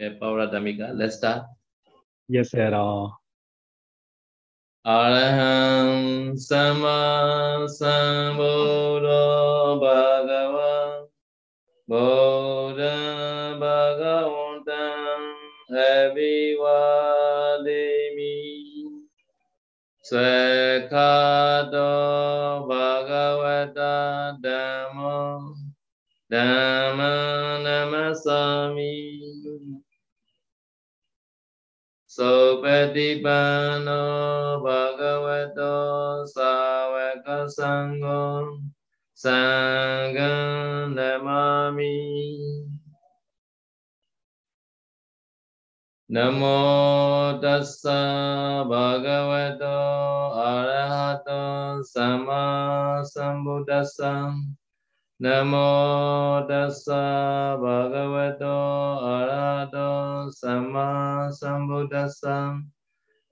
[0.00, 1.44] Okay, Pavaradamika, let's start.
[2.26, 2.72] Yes, sir.
[2.72, 3.10] Uh,
[4.88, 11.04] Araham Sama Sambuddho Bhagavan
[11.84, 15.36] Buddha Bhagavantam
[15.68, 18.40] Abhivademi
[20.00, 21.92] Swekhato
[22.64, 25.52] Bhagavata Dhammo
[26.32, 29.09] Dhamma Namasami
[32.20, 34.04] Sopatipano
[34.60, 38.60] Bhagavato Savaka Sangho
[39.16, 41.96] Sangha Namami
[46.12, 49.80] Namo Tassa Bhagavato
[50.36, 54.36] Arahato Sama Sambuddhassa
[55.20, 58.56] Namo tassa bhagavato
[59.04, 62.56] arahato sama sambuddhassa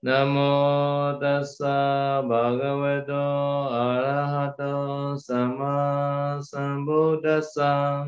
[0.05, 3.25] Namo tassa bhagavato
[3.73, 8.05] arahato sama sambuddhassa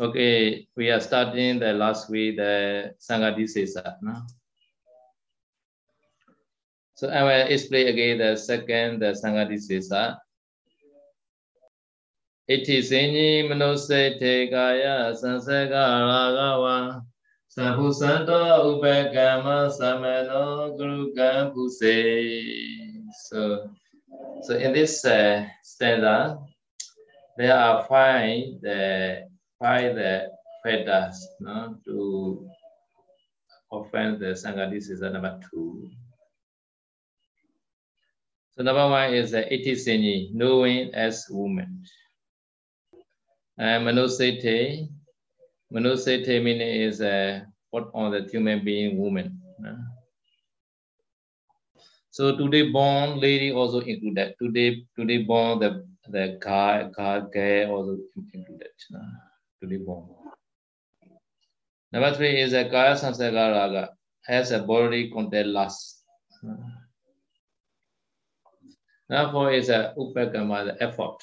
[0.00, 3.96] Okay, we are starting the last week, the Sangha Disesa.
[4.00, 4.22] No?
[6.98, 10.18] So I will explain again the second, the Sanghadisesa.
[12.50, 17.06] Iti sinyi manose te kaya sanseka ragawa
[17.54, 21.94] Sampusanto upekama sameno gurukam puse.
[23.30, 23.70] So,
[24.42, 26.36] so in this uh, stanza,
[27.36, 29.22] there are five the
[29.62, 32.50] five the fetters no, to
[33.70, 35.92] offend the Sangha Sanghadisesa number two.
[38.58, 41.84] So number one is uh, iti knowing as woman.
[43.56, 44.88] And manusete,
[45.70, 49.40] manusete meaning is uh, what on the human being woman.
[49.64, 49.76] Uh.
[52.10, 54.34] So today born lady also included.
[54.42, 57.96] Today today born the the guy guy gay also
[58.34, 58.74] included.
[58.92, 59.06] Uh,
[59.62, 60.08] today born.
[61.92, 63.90] Number three is a kaya sansaka raga
[64.26, 65.12] has a body
[65.46, 66.02] lust.
[66.42, 66.87] Uh,
[69.08, 71.22] Therefore, it's a upakama, the effort.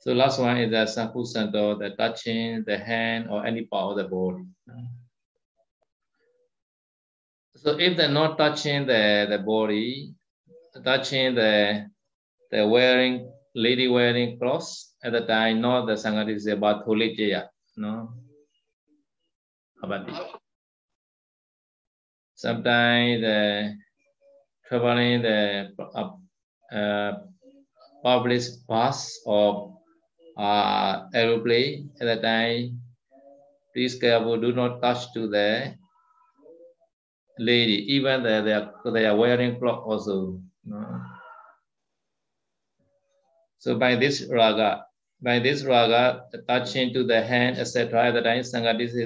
[0.00, 4.04] So last one is the sankusanto, the touching the hand or any part of the
[4.04, 4.44] body.
[7.56, 10.14] So if they're not touching the, the body,
[10.84, 11.86] touching the
[12.50, 17.48] the wearing lady wearing clothes at the time, not the sangati is about holy holijaya,
[17.76, 18.12] no.
[19.82, 20.12] Abati.
[20.12, 20.26] Uh,
[22.34, 23.76] Sometimes the
[24.72, 26.16] traveling the uh,
[26.72, 27.12] uh,
[28.02, 29.76] public bus or
[30.38, 32.80] uh, aeroplane at the time,
[33.74, 35.74] please careful, do not touch to the
[37.38, 40.40] lady, even the, they, are, they are wearing cloth also.
[40.64, 41.02] No?
[43.58, 44.86] So by this raga,
[45.20, 48.08] by this raga, touching to the hand, etc.
[48.08, 48.96] At the time, Sangati is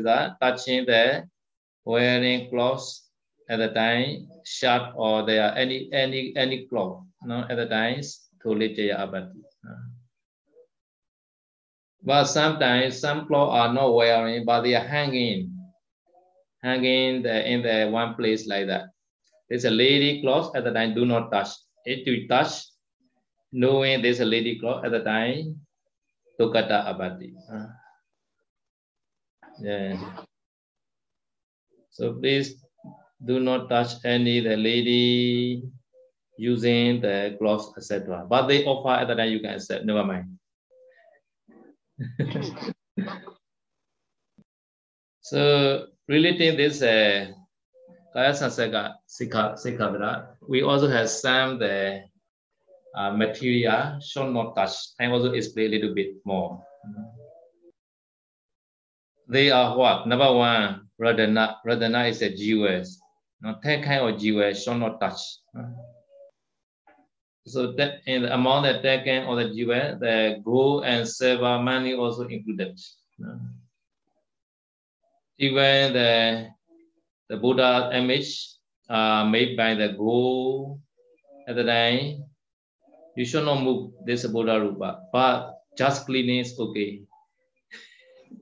[0.41, 1.27] touching the
[1.85, 3.06] wearing clothes
[3.49, 8.29] at the time shirt or there are any any any cloth no at the times
[8.43, 9.43] to jaya abati
[12.03, 15.57] but sometimes some clothes are not wearing but they are hanging
[16.63, 18.91] hanging the, in the one place like that.
[19.49, 21.51] There's a lady cloth at the time do not touch.
[21.85, 22.67] If you touch
[23.53, 25.61] knowing there's a lady cloth at the time
[26.41, 27.33] tukata abati
[29.63, 29.97] yeah.
[31.91, 32.61] So please
[33.25, 35.63] do not touch any the lady
[36.39, 38.27] using the gloves, etc.
[38.29, 40.39] But they offer at time you can accept, never mind.
[45.23, 47.33] so relating this uh,
[48.13, 52.03] Kaya Sikhavira, we also have some the
[52.97, 54.73] uh, material should not touch.
[55.01, 56.63] I also explain a little bit more.
[59.29, 60.07] They are what?
[60.07, 61.57] Number one, Radhana.
[61.67, 63.01] Radhana is a jewels.
[63.41, 65.21] No, te kind of jewel shall not touch.
[67.47, 71.95] So that in the amount that taken or the jiwe the gold and silver money
[71.95, 72.79] also included.
[75.39, 76.49] Even the
[77.29, 78.57] the Buddha image
[78.89, 80.81] uh, made by the gold
[81.47, 82.25] at the time,
[83.17, 87.03] you should not move this Buddha rupa, but just cleaning is okay.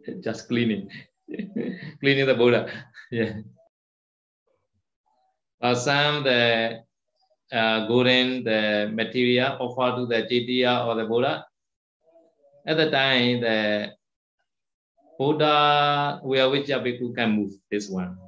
[0.25, 0.88] just cleaning,
[2.00, 2.70] cleaning the Buddha.
[3.12, 3.44] Yeah.
[5.72, 6.84] Some the
[7.50, 11.46] uh, golden the material offered to the Chaitya or the Buddha,
[12.66, 13.93] At the time, the
[15.19, 18.19] Buddha Vyavicha Bhikkhu can move this one.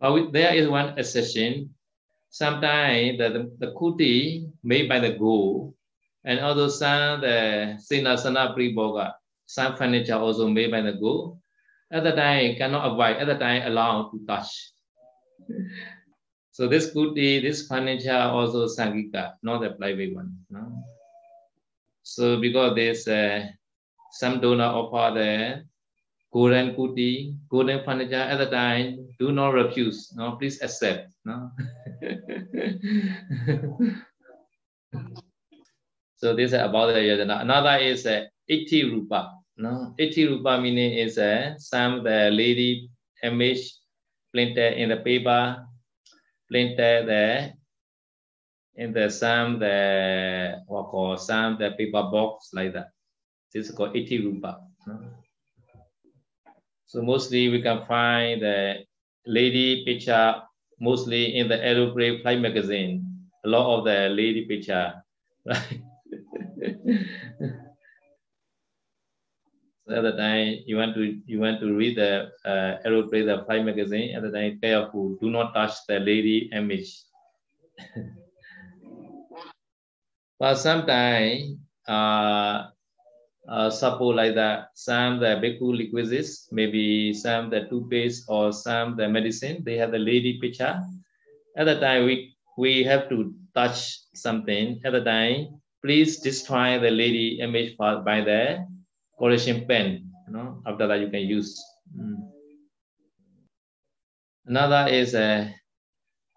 [0.00, 1.70] But there is one exception.
[2.30, 5.74] Sometimes the, the, the kuti made by the go
[6.24, 9.12] and also some the Sinasana Priboga,
[9.44, 11.38] some furniture also made by the go.
[11.90, 14.71] At the time cannot avoid, at the time allowed to touch.
[16.52, 20.36] So this kuti, this furniture also Sangika, not private one.
[20.50, 20.84] No?
[22.02, 23.46] So because there's uh,
[24.12, 25.64] some donor offer the
[26.30, 30.12] golden kuti, golden furniture at the time, do not refuse.
[30.14, 31.10] No, please accept.
[31.24, 31.50] No.
[36.16, 37.40] so this is about the yajana.
[37.40, 39.30] Another is uh, itthi rupa.
[39.56, 42.90] No, itthi rupa meaning is uh, some the lady
[43.22, 43.72] image
[44.32, 45.66] printed in the paper,
[46.50, 47.54] printed there
[48.76, 52.88] in the some the what called some the paper box like that.
[53.52, 54.60] This is called itthi rupa.
[56.86, 58.84] So mostly we can find the
[59.26, 60.42] lady picture
[60.80, 63.04] mostly in the aeroplane flight magazine.
[63.44, 65.02] A lot of the lady picture,
[65.46, 65.80] right?
[69.86, 73.44] so at the time you want to you want to read the uh, aeroplane the
[73.44, 74.14] flight magazine.
[74.14, 77.02] At the time, careful, do not touch the lady image.
[80.38, 81.58] but sometimes
[81.88, 82.68] uh,
[83.48, 83.70] uh,
[84.14, 89.76] like that, some the bhikkhu liquids, maybe some the toothpaste or some the medicine, they
[89.76, 90.80] have the lady picture.
[91.56, 94.80] At the time, we, we have to touch something.
[94.84, 98.64] At the time, please destroy the lady image by the
[99.22, 100.10] correction pen.
[100.26, 101.62] You know, after that you can use.
[101.94, 102.26] Mm.
[104.46, 105.48] Another is a uh,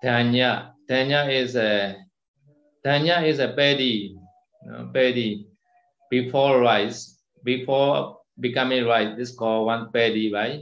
[0.03, 0.73] Dhanya.
[0.87, 1.97] Dhanya is a
[2.85, 4.13] Dhanya is a paddy,
[4.63, 5.47] you know, paddy
[6.11, 10.61] before rice, before becoming rice, this called one paddy, right?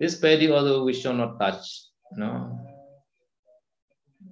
[0.00, 1.66] This paddy although we should not touch,
[2.16, 2.58] no.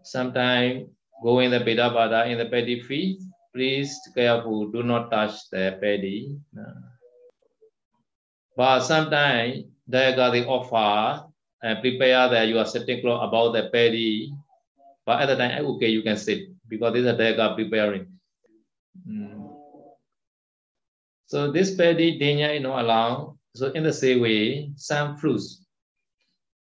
[0.02, 0.88] Sometime
[1.22, 3.20] go in the bada in the paddy field,
[3.54, 6.34] please careful, do not touch the paddy.
[6.54, 6.64] No.
[8.56, 11.26] But sometimes they got the offer
[11.62, 14.32] and prepare that you are sitting close about the paddy.
[15.06, 18.06] But at the time, okay, you can sit because this is they are preparing.
[19.08, 19.50] Mm.
[21.26, 23.38] So this paddy denya is not allowed.
[23.54, 25.64] So in the same way, some fruits.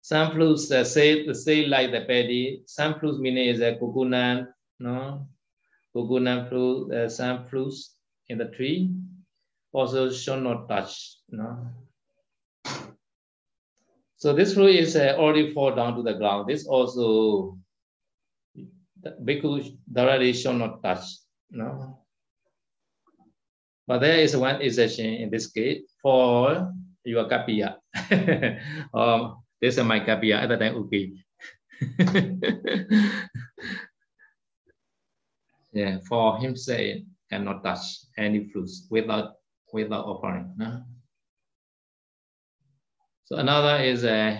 [0.02, 2.64] Some fruits uh, say say like the paddy.
[2.66, 4.50] Some fruits meaning is a coconut,
[4.80, 5.28] no,
[5.94, 6.92] coconut fruit.
[6.92, 7.96] Uh, some fruits
[8.28, 8.92] in the tree
[9.76, 11.68] also should not touch, no.
[14.16, 16.48] So this fruit is uh, already fall down to the ground.
[16.48, 17.60] This also
[19.04, 21.04] bhikkhu directly should not touch,
[21.52, 22.00] no.
[23.86, 26.72] But there is one exception in this case for
[27.04, 27.76] your kapiya.
[28.96, 31.12] um, this is my kapiya at the time, okay.
[35.74, 39.36] yeah, for him say cannot touch any fruits without
[39.76, 40.56] without offering.
[40.56, 40.82] No?
[43.28, 44.32] So another is a uh,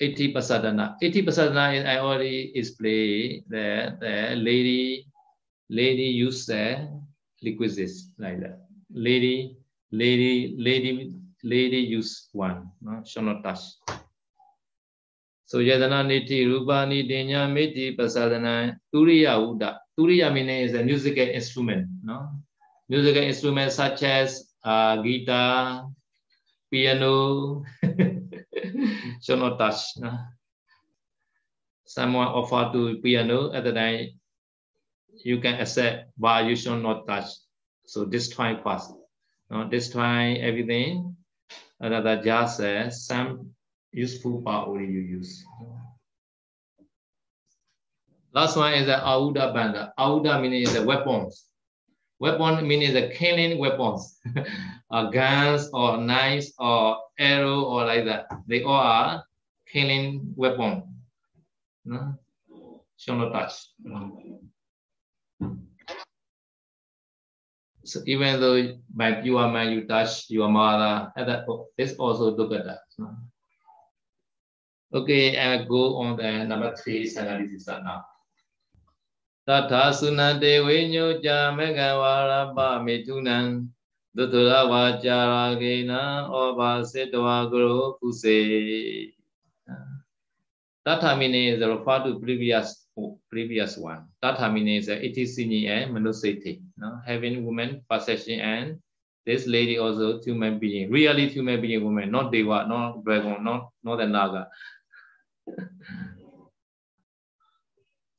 [0.00, 0.96] itthi pasadana.
[1.04, 5.04] itthi pasadana I already explained the the lady
[5.68, 6.88] lady use the
[7.42, 7.76] liquids
[8.18, 8.64] like that.
[8.90, 9.56] Lady,
[9.92, 13.02] lady, lady, lady use one, no?
[13.04, 13.60] shall not touch.
[15.44, 19.78] So yadana niti rupani dinya miti pasadana turiya uda.
[19.98, 22.43] Turiya meaning is a musical instrument, no?
[22.88, 25.88] Musical instruments such as uh, guitar,
[26.70, 27.64] piano,
[29.22, 29.96] shall not touch.
[29.98, 30.18] No?
[31.84, 34.20] Someone offer to piano at the time
[35.22, 37.30] you can accept, but you should not touch.
[37.86, 38.92] So destroy first.
[39.50, 41.16] No, destroy everything.
[41.78, 42.60] Another just
[43.06, 43.50] some
[43.92, 45.44] useful part only you use.
[48.32, 49.92] Last one is the Auda Banda.
[49.96, 51.44] Auda meaning is the weapons.
[52.20, 54.20] Weapon meaning the killing weapons.
[54.90, 58.26] uh, guns or knives or arrow or like that.
[58.46, 59.24] They all are
[59.70, 60.82] killing weapon.
[61.84, 62.14] No?
[62.96, 63.52] Shall not touch.
[63.82, 64.40] No.
[67.84, 71.44] So even though by your mind you touch your mother, that
[71.76, 72.80] this also look at that.
[74.94, 78.06] Okay, I go on the number three analysis now.
[79.46, 83.68] Tata sunate vinyoja megawara pa mitunan
[84.16, 89.12] dutura vajara gena oba sitwa guru kuse.
[90.84, 92.84] Tata meaning is referred to previous
[93.28, 94.06] previous one.
[94.22, 96.62] Tatha meaning is itisini and manusiti.
[96.78, 97.00] No?
[97.04, 98.78] Having woman possession and
[99.26, 103.96] this lady also human being, really human being woman, not deva, not dragon, not, not
[103.96, 104.48] the naga.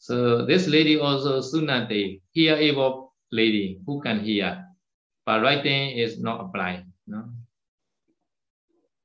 [0.06, 4.62] so this lady also sunate, hear able lady who can hear,
[5.26, 6.86] but writing is not applied.
[7.10, 7.34] No?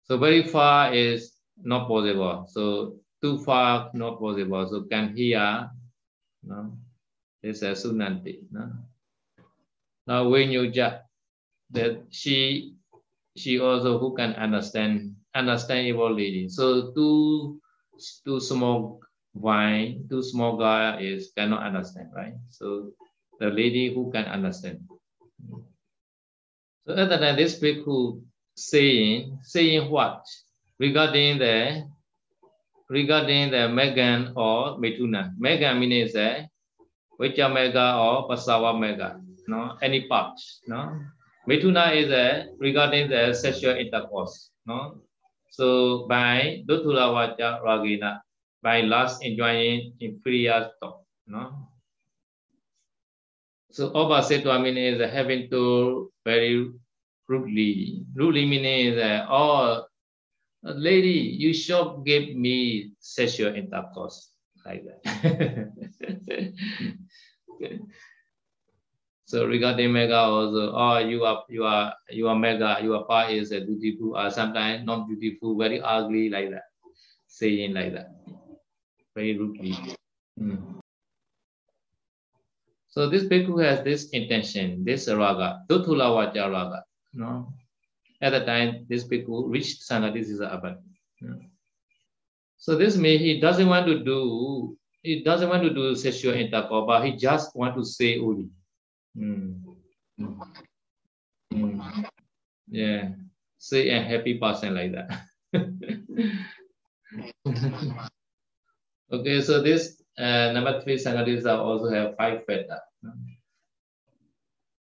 [0.05, 2.45] So very far is not possible.
[2.53, 4.69] So too far not possible.
[4.69, 5.71] So can hear.
[6.45, 6.77] No?
[7.43, 8.45] This is sunanti.
[8.53, 8.69] No?
[10.07, 11.01] Now when you judge
[11.71, 12.77] that she
[13.39, 16.51] she also who can understand understandable lady.
[16.51, 17.57] So too
[18.27, 19.01] too small
[19.35, 22.35] wine, too small guy is cannot understand, right?
[22.51, 22.93] So
[23.39, 24.81] the lady who can understand.
[26.87, 28.23] So other than this bhikkhu
[28.57, 30.25] saying saying what
[30.79, 31.87] regarding the
[32.91, 35.33] regarding the Megan or Metuna.
[35.39, 36.49] Megan means a
[37.21, 40.35] Vicha Mega or Pasawa Mega, no, any part,
[40.67, 40.99] no.
[41.49, 44.99] Metuna is a regarding the sexual intercourse, no.
[45.51, 48.21] So by Dutula Vacha Ragina,
[48.63, 51.69] by last enjoying inferior thought, no.
[53.73, 56.71] So meaning is having to very
[57.29, 58.05] rudely.
[58.15, 59.87] Rudely meaning is uh, all
[60.63, 64.31] lady, you should give me sexual intercourse
[64.67, 65.73] like that.
[69.25, 73.53] so regarding mega also, oh you are you are you are mega, your part is
[73.53, 76.65] a beautiful or sometimes not beautiful, very ugly like that.
[77.29, 78.11] Saying like that.
[79.15, 79.75] Very rudely.
[80.39, 80.81] Mm.
[82.89, 86.85] So this bhikkhu has this intention, this raga, dutula vaja raga.
[87.15, 87.53] No?
[88.21, 90.79] At the time, this bhikkhu reached Sanghadisisa Abad.
[92.59, 96.87] So this means he doesn't want to do, he doesn't want to do sexual intercourse,
[96.87, 98.51] but he just want to say only.
[99.17, 99.63] Mm.
[101.53, 102.05] Mm.
[102.69, 103.09] Yeah,
[103.59, 105.23] say a happy person like that.
[109.13, 112.81] okay, so this uh, number three Sanghadisa also have five fetters.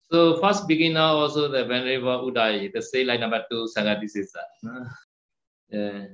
[0.10, 4.42] So first beginner also the Venerable Udayi, the say like number two Sanghadisisa.
[5.70, 6.06] Yeah.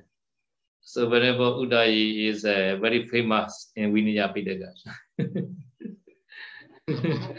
[0.81, 4.73] So Venerable Udayi is uh, very famous in Vinaya Pitaka.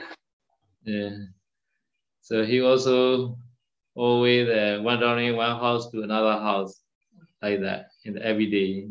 [0.85, 1.17] yeah.
[2.23, 3.37] So he also
[3.95, 6.81] always uh, wandering one house to another house
[7.43, 8.89] like that in the every day.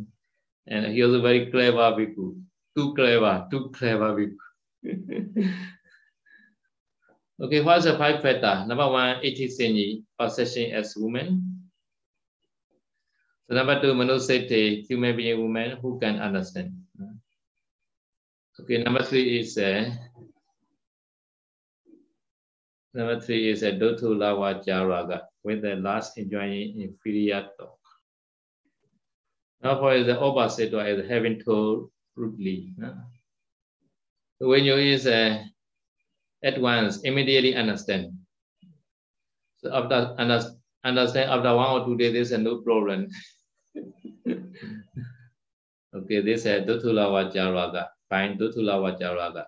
[0.68, 2.42] And he was a very clever bhikkhu.
[2.76, 5.54] Too clever, too clever bhikkhu.
[7.44, 8.64] Okay, what's the five factor?
[8.64, 11.44] Number one, iti sinyi, possession as woman.
[13.50, 16.72] So number two, manusete, human being woman who can understand.
[18.56, 19.92] Okay, number three is uh,
[22.94, 27.83] number three is a uh, dotu lawa jaraga with the last enjoying inferior talk.
[29.64, 32.74] For the opposite is having told rudely.
[32.78, 32.94] No?
[34.40, 35.44] So when you is a uh,
[36.44, 38.12] at once, immediately understand.
[39.64, 43.08] So after understand after one or two days, there's no problem.
[45.96, 47.88] okay, this is Dutula Vajaraga.
[48.10, 49.46] Fine, Dutula Vajaraga.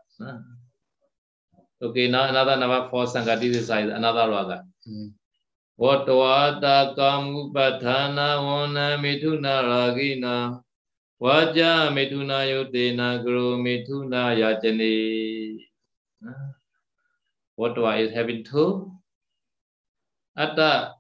[1.82, 4.64] Okay, now another number four Sangati this is another raga.
[5.78, 10.64] Vatwata kamupatana vana mituna ragina
[11.20, 15.60] Vaja mituna yutena guru mituna yajane.
[17.56, 18.92] What do I having two?
[20.38, 20.96] Atta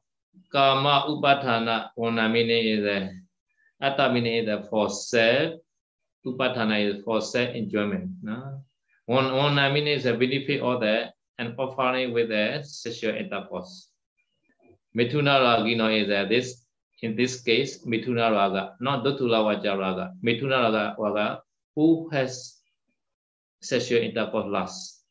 [0.51, 3.12] kama upathana ona meaning is a
[3.82, 5.60] atta meaning is a for self.
[6.25, 8.12] Upathana is for self enjoyment.
[8.24, 8.63] No?
[9.05, 13.89] One ona meaning is a benefit or the and offering with a sexual intercourse.
[14.95, 16.65] Mithuna ragino is a this
[17.01, 20.13] in this case Mithuna raga, not Dutula Vaja raga.
[20.23, 21.41] Mithuna raga, raga
[21.75, 22.61] who has
[23.61, 25.03] sexual intercourse last.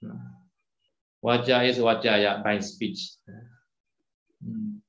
[1.22, 3.10] Vaja is Vajaya by speech.
[4.46, 4.80] Mm.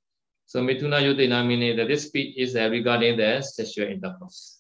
[0.45, 4.54] So Mithuna Yudina meaning that this speech is regarding the sexual intercourse.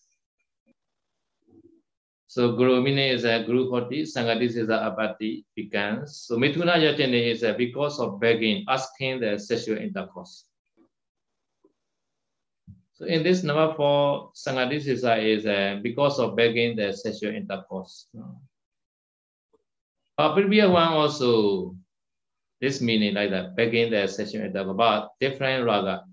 [2.35, 6.27] So Guru meaning is a Guru Hoti, Sangadis is a Abati begins.
[6.27, 10.43] So Mithuna Yajane is uh, because of begging, asking the sexual intercourse.
[12.91, 18.07] So in this number four, Sangadisisa is uh, because of begging the sexual intercourse.
[20.17, 21.73] But previous one also,
[22.59, 26.03] this meaning like that, begin the session at about different raga.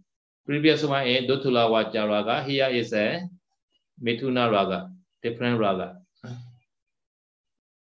[0.46, 2.44] Previous one is Dutula Vaja raga.
[2.44, 3.28] Here is a
[4.00, 4.88] Mithuna raga,
[5.20, 6.01] different raga.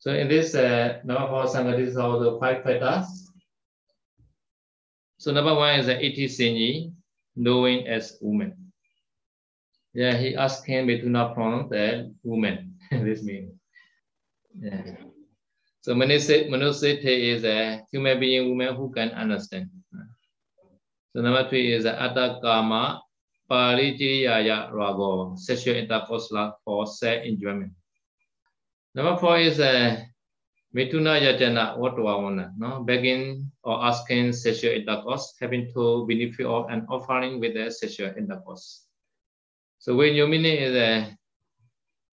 [0.04, 3.32] So in this uh, number four Sangha, this is all the five factors.
[5.18, 6.92] So number one is the Iti Sinji,
[7.38, 8.74] knowing as woman.
[9.94, 12.76] Yeah, he asked him Mithuna from the woman.
[12.92, 13.54] this means.
[14.60, 14.84] Yeah.
[15.80, 19.70] So Manusite is a human being woman who can understand.
[21.16, 23.02] So number three is Atta Kama
[23.50, 26.28] Parijaya Rago, sexual intercourse
[26.66, 27.72] for sex enjoyment.
[28.96, 30.06] Number four is a
[30.76, 32.84] Mithuna Yajana Vatavana, no?
[32.84, 38.86] begging or asking sexual intercourse, having to benefit of an offering with the sexual intercourse.
[39.80, 41.14] So when you mean is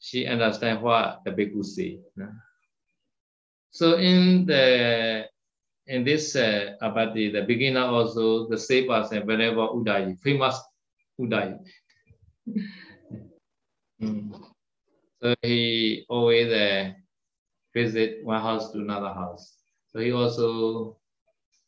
[0.00, 2.00] she understand what the bhikkhu say.
[2.16, 2.28] No?
[3.70, 5.26] So in the
[5.87, 10.58] in this uh, abati, the beginner also the same person whenever Udayi, famous
[11.20, 11.58] Udayi.
[14.02, 14.50] mm.
[15.22, 16.92] So he always uh,
[17.74, 19.54] visit one house to another house.
[19.92, 20.96] So he also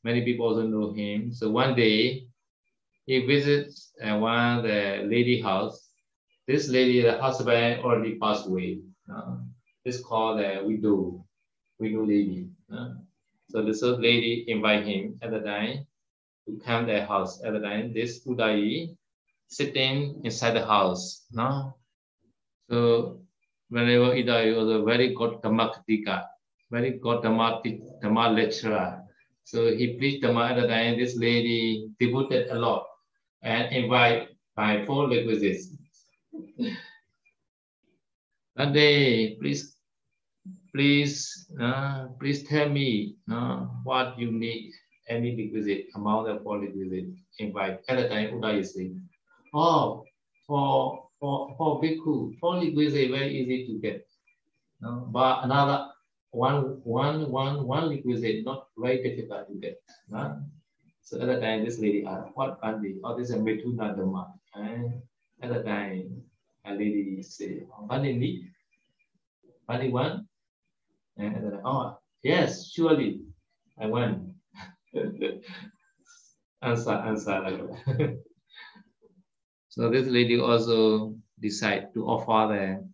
[0.05, 1.33] many people also know him.
[1.33, 2.29] So one day
[3.07, 5.91] he visits uh, one the lady house.
[6.49, 8.81] This lady, the husband already passed away.
[9.13, 9.37] Uh,
[9.85, 11.25] this called the widow,
[11.79, 12.49] widow lady.
[12.73, 12.95] Uh.
[13.51, 15.87] So this lady invite him at the time
[16.47, 17.43] to come their house.
[17.45, 18.97] At the time, this Udai
[19.49, 21.27] sitting inside the house.
[22.71, 23.22] So
[23.73, 25.73] whenever Udai was a very good Dhamma
[26.71, 29.03] very good Dhamma, lecturer.
[29.45, 30.99] So he preached Dhamma at the time.
[30.99, 32.87] This lady devoted a lot
[33.43, 35.75] and invite by four requisites.
[38.55, 39.73] One day, please
[40.75, 44.73] please, uh, please tell me uh, what you need,
[45.09, 47.07] any requisite, amount of all requisite,
[47.39, 47.81] invite.
[47.89, 49.01] At the time, Buddha is saying,
[49.55, 50.05] oh,
[50.47, 54.05] for, for, for bhikkhu, for requisite, very easy to get.
[54.85, 55.93] Uh, but another
[56.33, 59.81] one, one, one, one requisite, not very difficult to get.
[60.13, 60.35] Uh?
[61.03, 62.99] So at the time, this lady asked, what Bandi?
[63.05, 64.33] Oh, this is a Mithuna Dhamma.
[64.57, 65.01] And
[65.41, 66.23] at the time,
[66.65, 68.51] a lady said, need?
[69.69, 70.27] Bandi one?
[71.19, 73.21] And then, oh, yes, surely,
[73.81, 74.35] I want.
[76.63, 78.19] answer, answer that.
[79.73, 82.85] so this lady also decide to offer the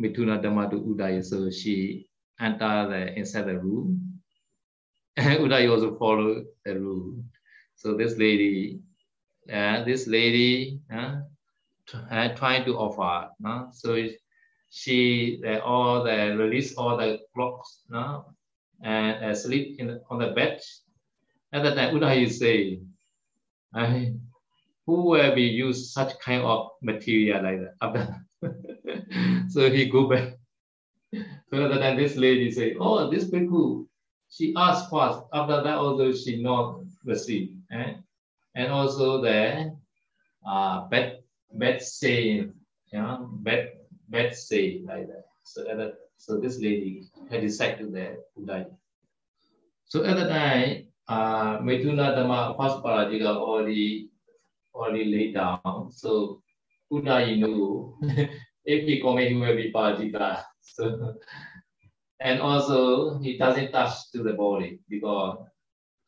[0.00, 1.22] Mituna Dhamma to Udaya.
[1.22, 2.08] So she
[2.40, 4.22] enter the inside the room.
[5.18, 7.22] Udaya also follow the rule.
[7.76, 8.80] So this lady,
[9.52, 11.20] uh, this lady, uh,
[12.34, 13.28] trying to offer.
[13.44, 14.08] Uh, so
[14.70, 18.24] she uh, all the release all the clocks no?
[18.82, 20.62] and uh, sleep in on the bed.
[21.52, 22.80] At that time, Udayi say,
[23.74, 24.14] I,
[24.88, 27.74] who will be use such kind of material like that?
[27.82, 28.24] After
[29.50, 30.32] so he go back.
[31.52, 33.86] That time, this lady say, oh, this bhikkhu,
[34.30, 35.20] she asked first.
[35.34, 37.50] After that, also she not receive.
[37.70, 37.94] Eh?
[38.54, 39.76] And also the
[40.46, 41.18] uh, bed,
[41.52, 42.54] bed saying,
[42.90, 45.24] you know, bad say like that.
[45.44, 48.66] So at that, so this lady had decided that to die.
[49.84, 54.08] So at the time, uh, Mithuna Dhamma first Parajika already
[54.78, 55.90] already laid down.
[55.90, 56.40] So
[56.90, 57.98] Buddha knew
[58.64, 60.42] if he commit, he will be Parajika.
[60.62, 61.14] So
[62.20, 65.38] and also he doesn't touch to the body because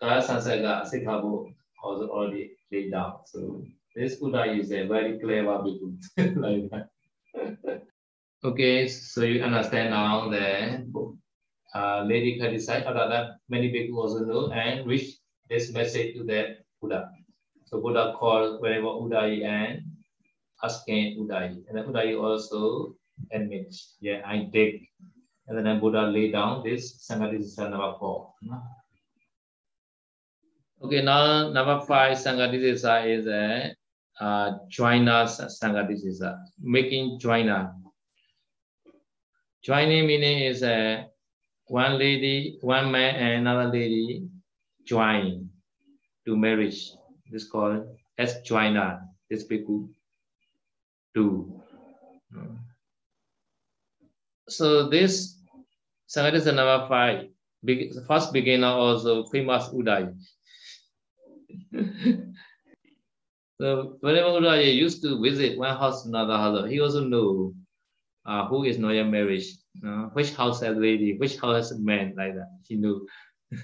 [0.00, 1.52] Kaya Sansaga Sikhabu
[1.83, 3.20] also already laid down.
[3.26, 5.96] So this Buddha is a very clever bhikkhu
[6.37, 6.88] like that.
[8.42, 10.87] Okay, so you understand now the
[11.74, 15.18] uh, lady decide other that many people also know and reach
[15.50, 17.11] this message to the Buddha.
[17.70, 19.83] So Buddha called wherever Udai and
[20.62, 21.62] asking Udai.
[21.68, 22.96] And then Udai also
[23.30, 24.88] admits, yeah, I take.
[25.46, 28.35] And then Buddha lay down this Sanghadisisa number four.
[30.83, 33.74] Okay, now number five Sanghadisisa is a
[34.20, 37.72] uh, joiner Sanghadisisa, making joiner.
[39.62, 41.04] Joining meaning is uh,
[41.66, 44.26] one lady, one man and another lady
[44.85, 45.50] join
[46.26, 46.92] to marriage.
[47.30, 47.86] This called
[48.18, 49.02] as joiner.
[49.30, 49.88] This people
[51.14, 51.62] do.
[54.48, 55.38] So this
[56.10, 57.30] Sangat is number five.
[57.64, 60.10] Be first beginner also famous Uday.
[63.60, 67.54] so whenever Uday used to visit one house to another house, he also knew
[68.26, 69.44] uh, who is not yet married,
[69.86, 72.50] uh, which house has lady, which house has man, like that.
[72.66, 73.06] He knew.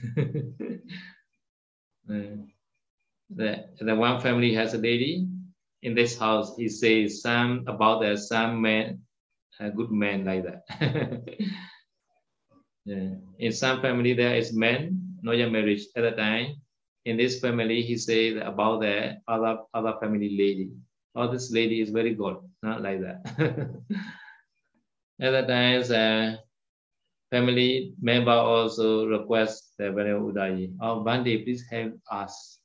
[2.11, 2.46] uh,
[3.35, 5.27] the, the one family has a lady.
[5.83, 9.01] In this house, he says some about the some man,
[9.61, 10.62] a good man like that.
[12.85, 13.15] yeah.
[13.39, 16.57] In some family, there is men, no yet marriage at the time.
[17.05, 20.73] In this family, he says about the other other family lady.
[21.15, 23.25] Oh, this lady is very good, not like that.
[25.21, 26.37] at the times, uh,
[27.31, 32.61] family member also request the Venerable Udayi, oh, one day please help us.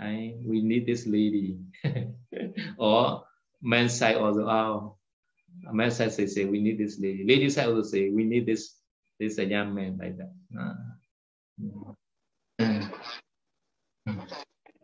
[0.00, 1.58] I, we need this lady.
[2.78, 3.22] or
[3.62, 4.96] man side also, oh,
[5.72, 7.24] man side say, say, we need this lady.
[7.26, 8.76] Lady side also say, we need this,
[9.18, 10.32] this a young man like that.
[10.58, 10.74] Ah.
[11.60, 11.94] Mm.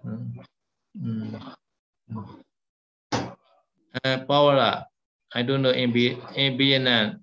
[0.04, 0.44] Mm.
[1.02, 1.54] Mm.
[4.04, 4.86] Uh, Paula,
[5.32, 7.22] I don't know in, B, in Vietnam,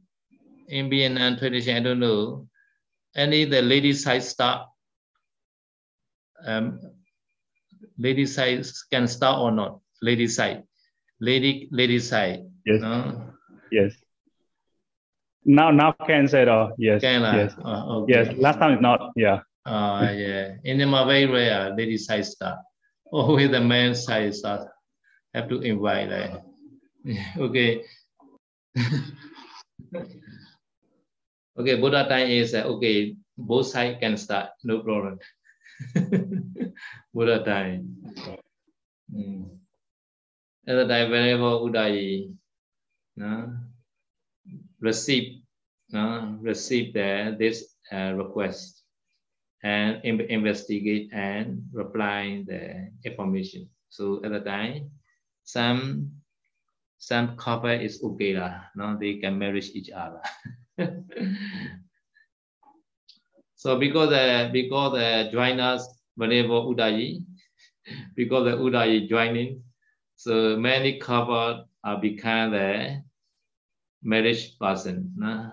[1.38, 2.48] tradition, I don't know,
[3.16, 4.68] any the lady side start,
[6.46, 6.80] um,
[7.98, 10.64] lady side can start or not, lady side,
[11.20, 12.46] lady, lady side.
[12.66, 12.82] Yes.
[12.82, 13.34] No?
[13.72, 13.94] Yes.
[15.46, 16.72] Now, now can say though.
[16.78, 17.02] Yes.
[17.02, 17.56] Can uh, yes.
[17.64, 18.14] uh, okay.
[18.14, 18.38] Yes.
[18.38, 19.12] Last time is not.
[19.16, 19.42] Yeah.
[19.66, 20.56] Uh, yeah.
[20.64, 22.60] In the very rare, lady side start.
[23.12, 24.68] Always the man side start.
[25.34, 26.10] Have to invite.
[26.10, 26.42] Like.
[27.38, 27.84] okay.
[31.60, 33.16] okay, Buddha time is uh, okay.
[33.38, 35.20] Both sides can start, no problem.
[37.14, 37.96] Buddha time.
[39.14, 39.58] Mm.
[40.68, 42.34] At the time, whenever Udayi
[43.16, 43.54] no,
[44.80, 45.42] receive
[45.90, 48.82] no, receive the, this uh, request
[49.64, 53.70] and in, investigate and reply the information.
[53.90, 54.90] So at the time,
[55.44, 56.12] some
[56.98, 58.34] some couple is okay.
[58.76, 60.22] No, they can marry each other.
[63.64, 67.24] so because uh, because uh, join us whenever Udayi,
[68.16, 69.64] because the Udayi joining,
[70.18, 73.02] so many couple are become the
[74.04, 75.14] marriage person.
[75.16, 75.50] No?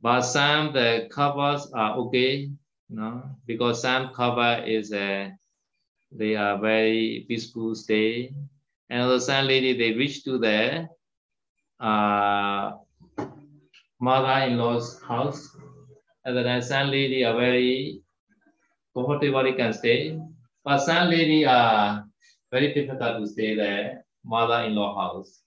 [0.00, 2.52] But some the couples are okay,
[2.88, 5.28] no, because some couple is a uh,
[6.12, 8.32] they are very peaceful stay,
[8.88, 10.86] and the some lady they reach to the
[11.80, 12.74] uh,
[13.98, 15.50] mother-in-law's house,
[16.24, 18.02] and the some lady are very
[18.94, 20.18] comfortable can stay,
[20.64, 22.04] but some lady are
[22.50, 25.40] very difficult to stay there mother-in-law house.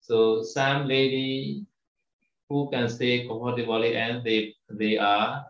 [0.00, 1.64] So some lady
[2.48, 5.46] who can stay comfortably and they they are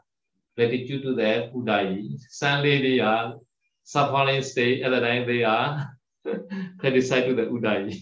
[0.56, 2.18] gratitude to their Udai.
[2.28, 3.36] Some lady are
[3.84, 5.88] suffering stay at the time they are
[6.78, 7.96] criticize to the Udai.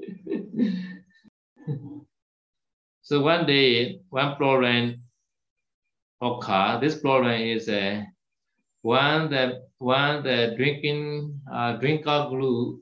[3.02, 5.02] so one day, one problem
[6.20, 6.78] occur.
[6.80, 8.02] This problem is uh,
[8.82, 12.80] one that one the drinking uh, drinker group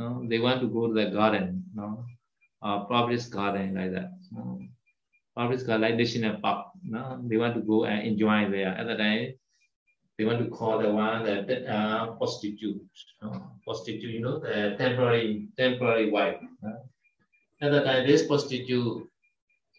[0.00, 0.24] no?
[0.26, 2.04] They want to go to the garden, no?
[2.62, 4.12] Uh, public garden like that.
[4.32, 4.60] No?
[5.36, 6.68] Public garden like national park.
[6.82, 7.20] No?
[7.24, 8.68] They want to go and enjoy there.
[8.68, 9.34] At the time,
[10.16, 12.80] they want to call the one that uh, prostitute.
[13.22, 13.52] No?
[13.64, 16.40] Prostitute, you know, the temporary temporary wife.
[16.62, 16.72] No?
[17.60, 19.06] At the time, this prostitute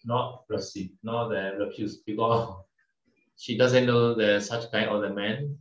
[0.05, 2.61] not receive, not the refuse because
[3.41, 5.57] she doesn't know the such kind of the man,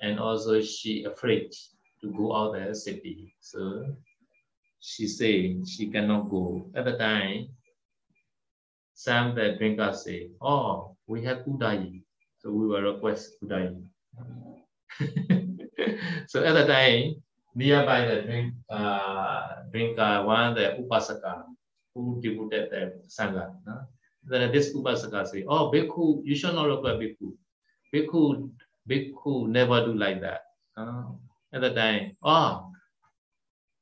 [0.00, 1.52] and also she afraid
[2.00, 3.36] to go out the city.
[3.40, 3.84] So
[4.80, 6.72] she say she cannot go.
[6.74, 7.52] At the time,
[8.94, 12.00] some the drinkers say, oh, we have Udayi.
[12.40, 13.76] So we will request Udayi.
[16.32, 17.20] so at the time,
[17.54, 21.44] nearby the drink, uh, drinker, one the Upasaka,
[21.94, 23.52] who devoted the Sangha.
[23.66, 23.84] No?
[24.24, 27.34] Then this Upasaka say, oh, Bhikkhu, you should not request Bhikkhu.
[27.94, 28.50] Bhikkhu,
[28.88, 30.42] Bhikkhu never do like that.
[30.76, 31.04] Uh,
[31.52, 32.70] at the time, oh,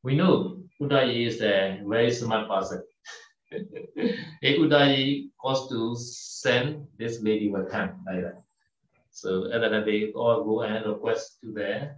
[0.02, 2.82] we know Udayi is a very smart person.
[3.50, 8.42] if Udayi goes to send, this lady will come like that.
[9.10, 11.90] So at the time, they all go and request to the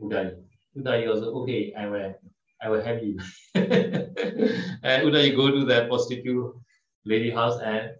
[0.00, 0.36] Udayi.
[0.76, 2.14] Udayi also, okay, I will,
[2.62, 3.18] I will help you.
[3.54, 6.54] and Udayi go to the prostitute
[7.04, 7.92] lady house and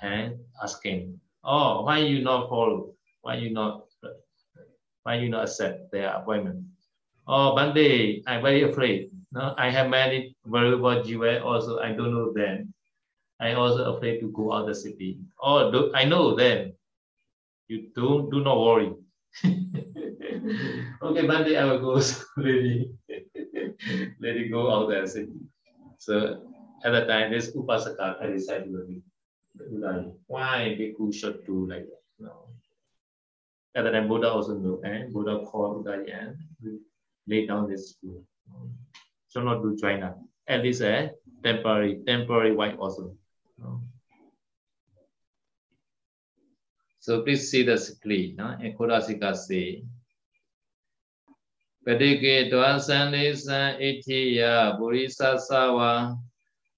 [0.00, 2.94] and asking, oh, why you not follow?
[3.22, 3.86] Why you not
[5.02, 6.64] why you not accept their appointment?
[7.26, 9.10] Oh, one day I'm very afraid.
[9.32, 11.78] No, I have many valuable jewel also.
[11.78, 12.72] I don't know them.
[13.40, 15.18] I also afraid to go out the city.
[15.40, 16.72] Oh, do, I know them.
[17.68, 18.92] You don't do not worry.
[19.44, 22.00] okay, one day I will go
[22.38, 22.90] lady,
[24.20, 25.36] lady go out the city.
[25.98, 26.47] So
[26.84, 29.02] at that time, this Upasaka decided to be
[30.26, 32.02] why Bhikkhu should do like that.
[32.18, 32.48] No.
[33.74, 36.36] At the time, Buddha also knew, and Buddha called Udayi and
[37.26, 38.22] laid down this school.
[39.28, 40.14] So not to China.
[40.48, 41.12] at least a
[41.44, 43.14] temporary, temporary wife also.
[47.00, 48.36] So please see the screen.
[48.36, 48.56] No?
[48.60, 49.84] And Kodasika say,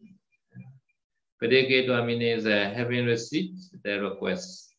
[1.41, 4.75] Padike dwa means uh, having received the request.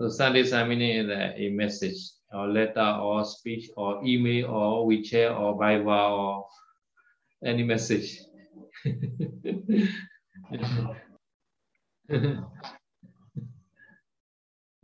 [0.00, 5.38] So Sunday meaning is a, a message or letter or speech or email or WeChat
[5.38, 6.46] or Viber or
[7.44, 8.20] any message.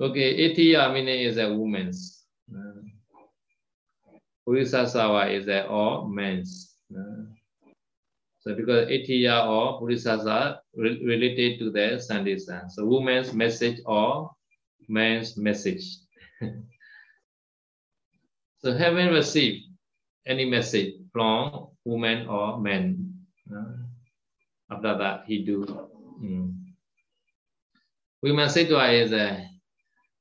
[0.00, 2.24] okay, Itiya meaning is a woman's.
[2.52, 2.82] Uh,
[4.46, 6.76] Purisasawa is a all men's.
[6.94, 7.24] Uh,
[8.40, 12.70] so because Itiya or Purisasa re related to the sun.
[12.70, 14.30] So woman's message or
[14.88, 15.84] man's message.
[18.62, 19.66] so having received
[20.26, 23.14] any message from woman or man,
[23.50, 23.82] uh,
[24.70, 25.64] after that he do.
[26.22, 26.54] Mm.
[28.24, 29.40] To is uh,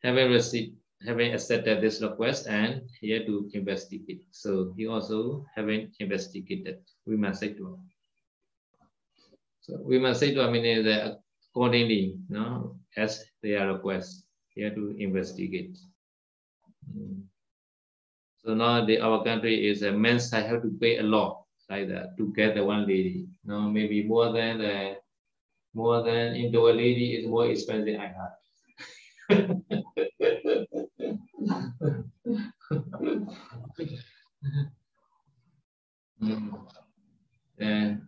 [0.06, 4.22] having received, having accepted this request and here to investigate.
[4.32, 6.86] So he also having investigated.
[7.06, 7.80] Women say to.
[9.62, 15.78] So women say to mean that accordingly, no, as their request, here to investigate.
[16.86, 17.24] Mm.
[18.46, 21.90] So now the, our country is a men's side have to pay a lot like
[21.90, 23.26] that to get the one lady.
[23.44, 24.98] No, maybe more than the
[25.74, 28.38] more than into lady is more expensive I have.
[29.30, 29.62] Mm.
[37.60, 38.02] And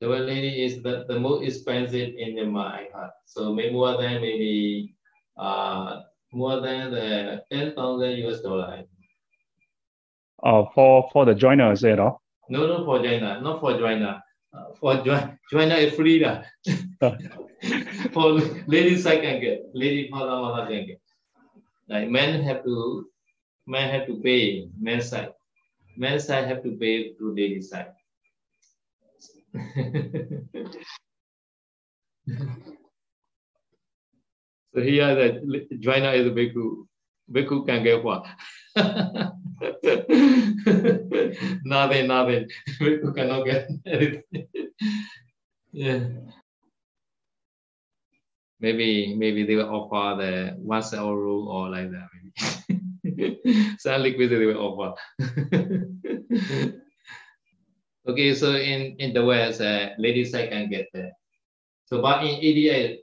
[0.00, 3.12] the one lady is the, the most expensive in the my heart.
[3.26, 4.94] So maybe more than maybe
[5.38, 6.00] uh
[6.32, 8.84] more than the ten thousand US dollar.
[10.42, 12.22] Uh, for for the joiner, is it all?
[12.48, 14.22] No, no, for joiner, not for joiner.
[14.52, 16.18] Uh, for join, joiner is free
[18.12, 18.32] for
[18.66, 21.00] ladies I can get, lady father mother can get.
[21.88, 23.06] Like men have to,
[23.66, 25.34] men have to pay men side,
[25.96, 27.92] men side have to pay to lady side.
[34.74, 36.86] so here the joiner is a bhikkhu.
[37.30, 38.26] Bhikkhu can get what?
[41.70, 42.50] nothing, nothing.
[42.82, 44.46] Bhikkhu cannot get anything.
[45.72, 46.04] yeah.
[48.60, 52.08] Maybe maybe they will offer the one cell rule or like that.
[52.12, 53.40] Maybe
[53.78, 55.00] some liquid they will offer.
[58.06, 61.12] okay, so in in the West, uh, ladies side can get that.
[61.86, 62.98] So, but in India,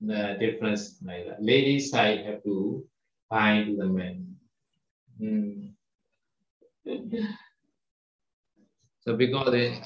[0.00, 1.42] the difference like that.
[1.42, 2.86] Ladies side have to
[3.28, 4.36] bind to the men.
[5.20, 5.72] Mm.
[9.06, 9.80] so because they,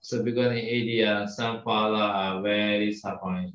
[0.00, 3.52] so because in India, some father are very suffering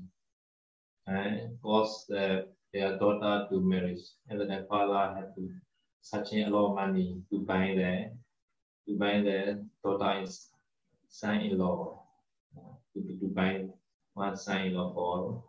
[1.07, 5.49] and force the, their daughter to marriage, and then the father had to
[6.01, 8.11] searching a lot of money to buy the
[8.87, 10.49] to buy the daughter's
[11.09, 11.99] son-in-law
[12.93, 13.65] to, to buy
[14.13, 15.43] one son-in-law for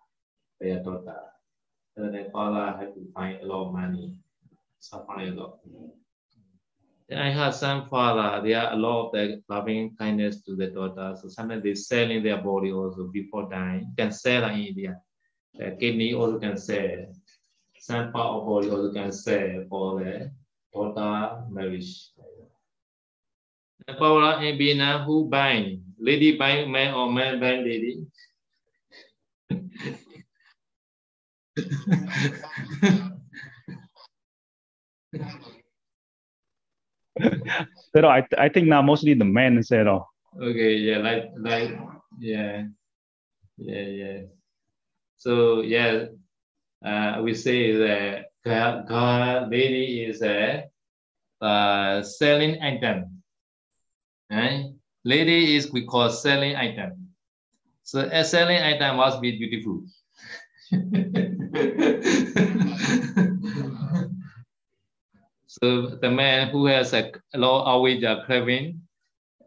[0.59, 1.21] their daughter.
[1.99, 4.17] And the father had to find a lot of money
[4.79, 5.59] suffering a lot.
[7.13, 11.17] I had some father, they are a lot of the loving kindness to the daughter.
[11.21, 13.81] So sometimes they sell in their body also before dying.
[13.81, 15.01] You can sell in India.
[15.55, 17.13] The kidney also can sell.
[17.79, 20.31] Some part of body also can sell for the
[20.73, 22.11] daughter marriage.
[23.89, 25.83] The power in Vietnam, who bind?
[25.99, 28.07] Lady bind man or man bind lady?
[37.93, 40.07] Pero I, I think now mostly the men said, oh.
[40.41, 41.79] Okay, yeah, like, like,
[42.19, 42.65] yeah,
[43.59, 44.21] yeah, yeah.
[45.17, 46.07] So, yeah,
[46.85, 50.65] uh, we say that God, lady is a
[51.41, 53.23] uh, selling item.
[54.31, 54.73] Right?
[55.05, 57.09] Lady is we call selling item.
[57.83, 59.83] So a selling item must be beautiful.
[65.51, 68.83] So the man who has a low always a craving,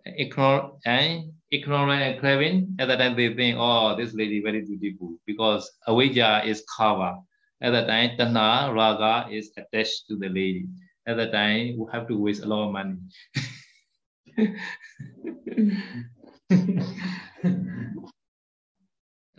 [0.06, 4.66] ignorant and eh, ignorant and craving, at that time they think, oh, this lady very
[4.66, 7.16] beautiful because avijja is cover.
[7.62, 10.68] At that time, tana raga is attached to the lady.
[11.08, 12.98] At that time, we have to waste a lot of money.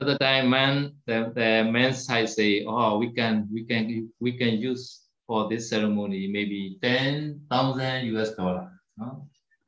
[0.01, 4.37] at the time man the, the men's side say oh we can we can we
[4.37, 8.71] can use for this ceremony maybe 10,000 US dollar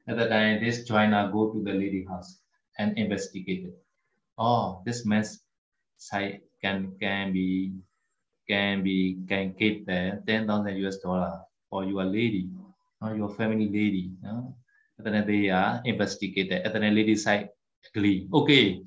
[0.09, 2.41] at the time this joiner go to the lady house
[2.79, 3.67] and investigate
[4.39, 5.43] oh this man's
[5.97, 7.73] side can can be
[8.49, 12.49] can be can get the 10,000 US dollar for your lady
[13.01, 14.55] or your family lady no?
[14.99, 17.49] and then they are investigated and then lady side
[17.89, 18.83] agree okay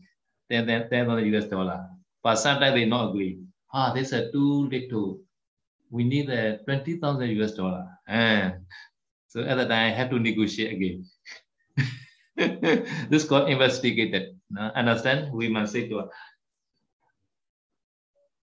[0.49, 1.89] 10 10,000 US dollar.
[2.23, 3.39] But sometimes they not agree.
[3.71, 5.21] Ah, this is too little.
[5.89, 7.87] We need a 20,000 US dollar.
[9.29, 11.05] So at the time, I have to negotiate again.
[13.09, 14.39] this got investigated.
[14.57, 15.31] Uh, understand?
[15.31, 16.09] We must say to her.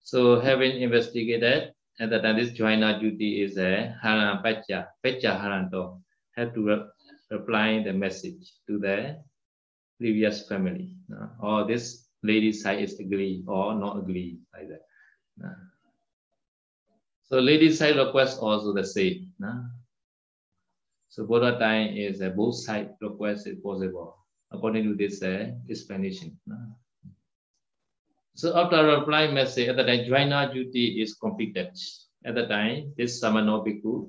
[0.03, 6.03] So having investigated, at the time, this joiner duty is a haran pacha, pacha haranto.
[6.37, 6.77] Have to re
[7.33, 9.19] reply the message to the
[9.99, 10.95] previous family.
[11.11, 14.87] Uh, or this lady side is agree or not agree like that.
[15.43, 15.66] Uh,
[17.29, 19.33] so lady side request also the same.
[19.45, 19.63] Uh,
[21.09, 24.17] so Buddha time is uh, both side request is possible
[24.53, 26.39] according to this uh, explanation.
[26.51, 26.73] Uh.
[28.35, 31.73] So after reply message, at the time joiner duty is completed.
[32.25, 34.09] At the time, this Samano Bhikkhu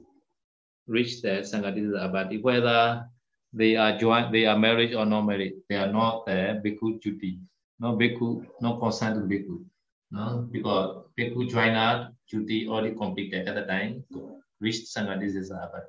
[0.88, 3.08] reached the Sangatisa Abadi, whether
[3.54, 5.54] they are joint, they are married or not married.
[5.70, 7.40] They are not the bhikkhu duty.
[7.80, 9.64] No bhikkhu, no consent to bhikkhu.
[10.12, 14.04] No, because bhikkhu joiner duty already completed at the time,
[14.60, 15.20] reached sangha.
[15.20, 15.84] This is abad.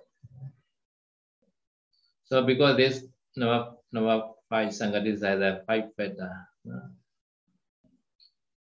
[2.25, 3.05] So because this
[3.37, 6.31] number number five sangha is a five fetter.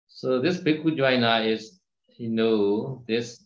[0.06, 1.80] So this bhikkhu joiner is
[2.16, 3.44] you know this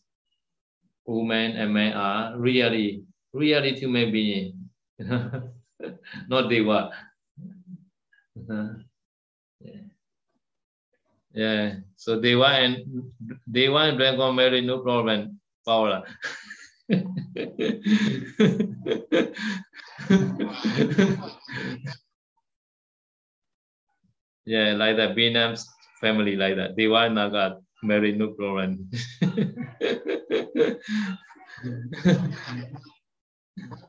[1.07, 4.69] woman and man are really really human being
[6.29, 6.91] not deva.
[8.37, 8.92] Uh, yeah.
[11.35, 11.75] Yeah.
[11.97, 13.11] So deva and
[13.51, 15.39] deva and dragon marry no problem.
[15.65, 16.05] Paula.
[24.45, 25.15] yeah, like that.
[25.15, 25.65] Vietnam's
[26.01, 26.77] family like that.
[26.77, 28.91] Deva and Naga marry no problem.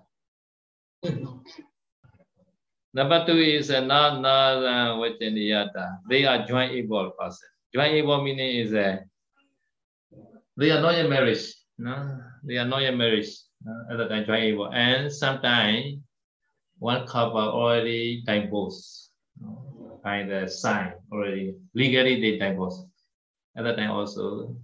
[2.93, 5.97] Number two is a na na vachaniyata.
[6.07, 7.49] They are joint able person.
[7.73, 9.03] Joint able meaning is a
[10.55, 11.39] they are not yet married.
[11.79, 13.25] No, they are not married
[13.65, 13.73] no?
[13.89, 14.71] at the time joint able.
[14.71, 16.01] And sometimes
[16.77, 19.09] one couple already divorced
[20.03, 22.85] by the sign already legally they divorced.
[23.57, 24.55] At that time also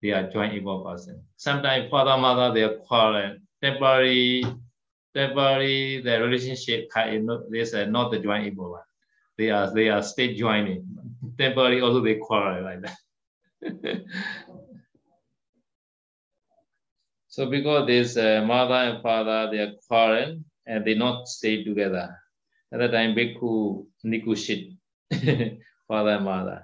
[0.00, 1.24] they are joint able person.
[1.36, 4.44] Sometimes father mother they are quarrel temporary
[5.14, 6.88] temporary the relationship
[7.52, 8.82] is uh, not the joint able one.
[9.38, 10.86] They are they are state joining.
[11.38, 12.96] Temporary also they quarrel like that.
[17.28, 22.16] so because this uh, mother and father they are quarreling and they not stay together.
[22.72, 24.72] At that time, Bhikkhu negotiate
[25.88, 26.62] father and mother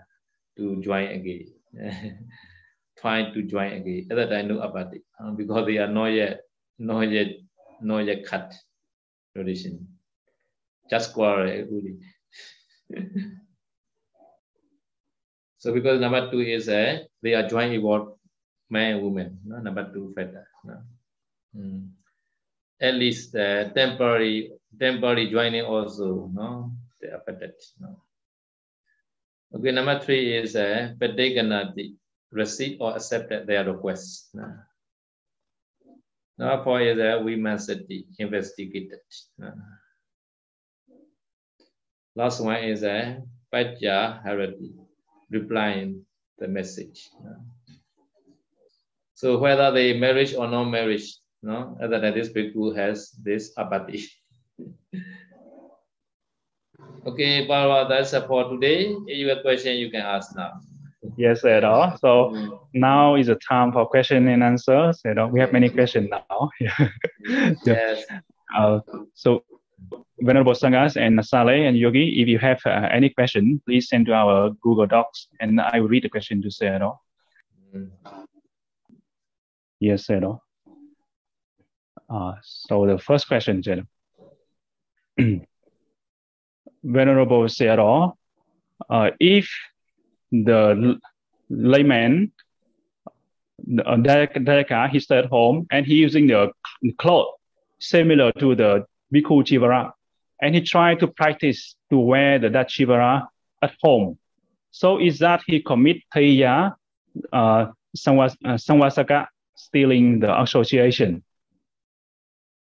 [0.56, 1.46] to join again.
[2.98, 4.08] Trying to join again.
[4.10, 6.40] At that time, no apathy uh, because they are not yet
[6.78, 7.28] not yet
[7.82, 8.54] no yet cut
[9.34, 9.86] tradition.
[10.88, 11.98] Just quarrel really.
[15.58, 18.18] so because number two is a uh, they are joint evolved
[18.70, 19.38] man and woman.
[19.44, 19.58] No?
[19.58, 20.46] Number two factor.
[20.64, 20.82] No?
[21.56, 21.90] Mm.
[22.80, 27.52] At least uh, temporary temporary joining also no they affected.
[27.78, 28.02] No.
[29.52, 31.96] Okay, number three is uh, Padaganati,
[32.30, 34.30] receive or accept their request.
[34.34, 34.54] No?
[36.40, 37.70] Four is that we must
[38.18, 39.54] investigate it.
[42.16, 43.20] Last one is a
[43.52, 44.72] Pacha Harati,
[45.30, 46.06] replying
[46.38, 47.10] the message.
[49.14, 54.08] So whether they marriage or not marriage, no, other than this people has this apathy.
[57.06, 58.96] okay, Barbara, that's for today.
[59.06, 60.60] If you have a question, you can ask now.
[61.20, 61.98] Yes, at all.
[61.98, 62.58] So mm.
[62.72, 65.02] now is the time for question and answers.
[65.04, 66.48] You know, we have many questions now.
[67.66, 68.06] yes.
[68.56, 68.80] Uh,
[69.12, 69.44] so
[70.22, 74.14] Venerable Sanghas and Saleh and Yogi, if you have uh, any question, please send to
[74.14, 76.96] our Google Docs and I will read the question to Sayadaw.
[77.76, 77.90] Mm.
[79.78, 80.40] Yes, Sayadaw.
[82.08, 83.86] Uh, so the first question, Sayadaw.
[86.82, 88.14] Venerable Sayadaw,
[88.88, 89.50] uh, if
[90.32, 90.98] the
[91.50, 92.32] layman,
[93.84, 96.52] uh, Dayaka, he stayed home and he using the
[96.98, 97.34] cloth
[97.78, 99.92] similar to the Bhikkhu Chivara.
[100.40, 103.26] And he tried to practice to wear the that Chivara
[103.62, 104.18] at home
[104.70, 106.74] So is that he commit Taya
[107.32, 109.26] uh, Samwas, uh,
[109.56, 111.22] stealing the association?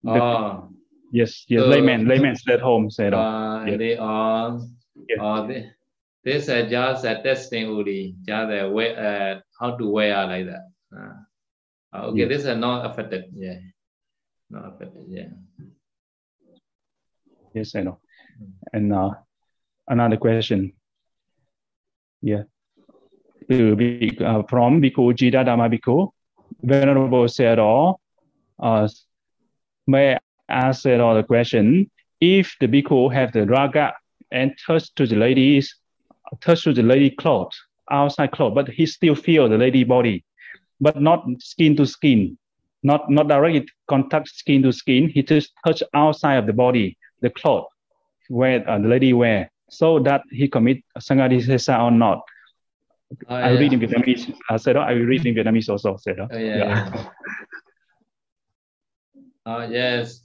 [0.05, 0.71] The, oh,
[1.13, 3.13] yes, yes, so- layman, layman stay at home said.
[3.15, 3.77] uh, yeah.
[3.77, 4.61] they are,
[5.21, 5.71] uh, they,
[6.25, 10.69] this is just a testing only, just a way, uh, how to wear like that.
[10.95, 11.13] Uh,
[11.95, 12.29] uh, okay, Yeah.
[12.29, 13.59] this is not affected, yeah.
[14.51, 15.29] Not affected, yeah.
[17.55, 17.99] Yes, I know.
[18.73, 19.11] And uh,
[19.87, 20.73] another question.
[22.21, 22.43] Yeah.
[23.51, 26.11] To be, uh, from Bhikkhu Jida Dhamma Bhikkhu,
[26.63, 27.97] Venerable Sayadaw,
[28.59, 28.89] uh,
[29.87, 31.91] may I ask Sayadaw the question,
[32.21, 33.95] if the Bhikkhu have the raga
[34.31, 35.78] and touch to the ladies,
[36.41, 37.53] touch to the lady cloth,
[37.91, 40.25] outside cloth, but he still feel the lady body,
[40.81, 42.39] but not skin to skin,
[42.83, 47.31] not, not directly contact skin to skin, he just touch outside of the body, the
[47.31, 47.67] cloth
[48.29, 52.23] where uh, the lady wear, so that he commit sanghadisesa or not.
[53.27, 53.59] Oh, I yeah.
[53.59, 54.35] read in Vietnamese.
[54.51, 55.97] I said, I will read in Vietnamese also.
[55.97, 57.05] Said, Oh, yeah, yeah.
[59.47, 60.21] Uh, yes,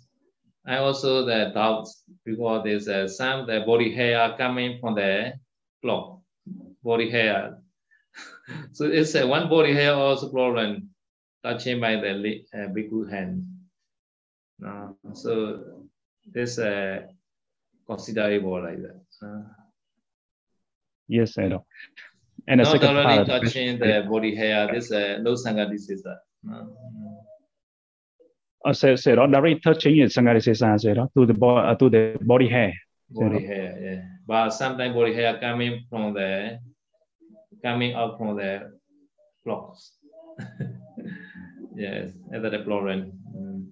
[0.67, 5.31] I also the doubts because there's uh, some the body hair coming from the
[6.83, 7.57] body hair.
[8.73, 10.89] so it's uh, one body hair also problem
[11.43, 13.45] touching by the uh, bhikkhu hand.
[14.65, 15.59] Uh, so
[16.33, 17.01] this uh,
[17.87, 19.27] considerable like that.
[19.27, 19.43] Uh,
[21.07, 21.65] Yes, I know.
[22.47, 26.15] And not second part only the touching the body hair, this uh, no sanghadisesa.
[26.49, 26.65] Uh,
[28.65, 31.89] uh, said, said, uh, directly touching is sanghadisesa, said, uh, to the bo- uh, to
[31.89, 32.73] the body hair.
[33.09, 34.01] body hair, yeah.
[34.25, 36.59] But sometimes body hair coming from the
[37.61, 38.79] coming out from the
[39.43, 39.93] flocks.
[41.75, 43.11] yes, that's the problem.
[43.35, 43.67] Mm.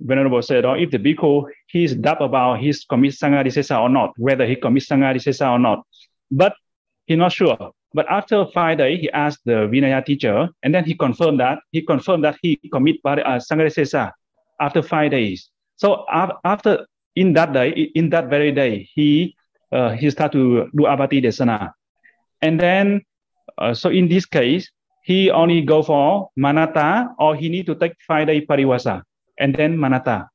[0.00, 4.46] Venerable said, uh, if the bhikkhu, he's doubt about his commit sanghadisesa or not, whether
[4.46, 5.84] he commit sanghadisesa or not,
[6.30, 6.54] but
[7.06, 7.72] he's not sure.
[7.92, 11.82] But after five days, he asked the Vinaya teacher, and then he confirmed that he
[11.82, 14.12] confirmed that he commit uh, sanghadisesa
[14.60, 15.50] after five days.
[15.76, 16.86] So af- after
[17.20, 19.36] in that day, in that very day, he
[19.72, 21.72] uh, he start to do abati desana,
[22.40, 23.04] and then
[23.60, 24.72] uh, so in this case,
[25.04, 29.02] he only go for manata or he need to take five day pariwasa
[29.38, 30.28] and then manata.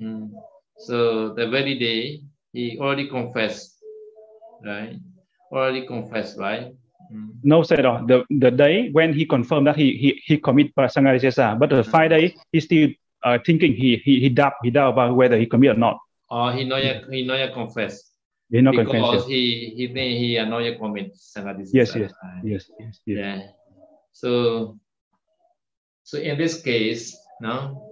[0.00, 0.30] Mm.
[0.78, 2.22] So the very day
[2.52, 3.82] he already confessed,
[4.64, 4.94] right?
[5.50, 6.70] Already confessed, right?
[7.10, 7.34] Mm.
[7.42, 11.70] No, uh, the the day when he confirmed that he he he commit sanghadisesa, but
[11.70, 12.90] the five day he still
[13.26, 15.98] uh, thinking he he he doubt he doubt about whether he commit or not.
[16.30, 18.12] Or he not yet he not yet confessed
[18.50, 19.28] He not because confessed.
[19.28, 21.72] he he think he not yet commit sanghadisesa.
[21.72, 22.12] Yes, yes.
[22.44, 23.16] Yes, yes, yes.
[23.18, 23.38] Yeah.
[24.12, 24.78] So,
[26.02, 27.86] so in this case, no,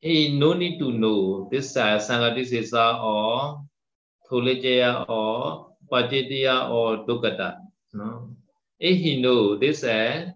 [0.00, 3.64] he no need to know this uh, Sangatisesa or
[4.30, 7.56] Thulejaya or Pajitiya or Dukkata.
[7.92, 8.36] No,
[8.78, 10.30] if he know this uh,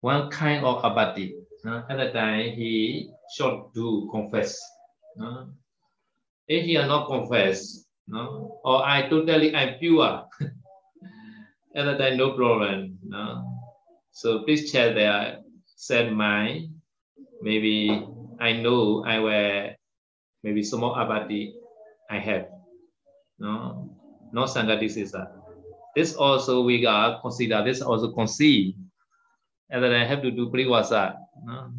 [0.00, 1.35] one kind of abati,
[1.66, 4.54] no, at the time he should do confess.
[5.18, 5.50] No?
[6.46, 10.22] If he are not confess, no, or I totally I'm pure.
[11.74, 12.98] at that time no problem.
[13.02, 13.50] No?
[14.12, 16.70] So please check their set mind.
[17.42, 17.90] Maybe
[18.38, 19.74] I know I will
[20.46, 21.52] maybe small abati
[22.08, 22.46] I have.
[23.42, 23.90] No,
[24.30, 25.18] no sangatisisa.
[25.18, 25.42] Ah.
[25.98, 28.78] This also we got consider this also conceive.
[29.68, 30.46] And then I have to do
[31.36, 31.44] priwasa.
[31.44, 31.72] No?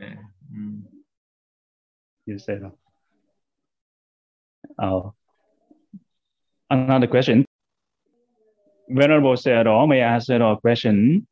[0.00, 0.14] Yeah.
[0.54, 0.82] Mm.
[2.26, 2.70] Yes, said.
[4.78, 5.10] Uh,
[6.70, 7.44] another question.
[8.88, 11.26] Venerable or may I ask a question?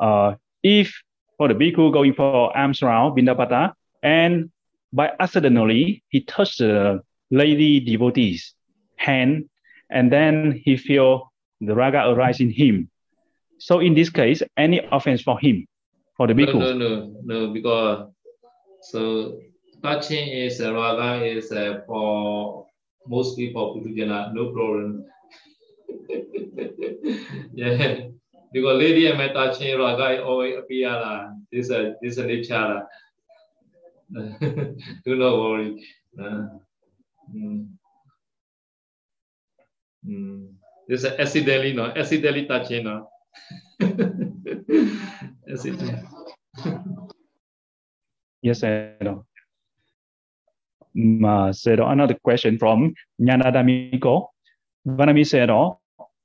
[0.00, 1.02] Uh, if
[1.38, 4.50] for the bhikkhu going for alms round Bindapata, and
[4.92, 8.54] by accidentally he touched the lady devotee's
[8.96, 9.48] hand,
[9.90, 12.90] and then he feel the raga arise in him.
[13.58, 15.66] So in this case, any offense for him,
[16.16, 16.58] for the No, bhikkhu?
[16.58, 16.90] no, no,
[17.24, 18.08] no, because
[18.82, 19.38] so
[19.82, 22.66] touching is uh, raga is uh, for
[23.06, 25.04] most people Putujana, no problem.
[27.54, 28.08] yeah,
[28.52, 31.30] because lady am touching raga always appear la.
[31.50, 32.86] This uh, this is nature.
[35.04, 35.82] Do not worry.
[36.18, 36.46] Uh,
[37.34, 37.66] mm.
[40.06, 40.52] Mm.
[40.88, 43.08] This is accidentally no, accidentally touching no.
[45.50, 45.98] accidentally.
[48.42, 49.24] Yes, I know.
[51.26, 51.52] Uh,
[51.88, 54.28] another question from Nyanadamiko.
[54.86, 55.80] Vanami oh,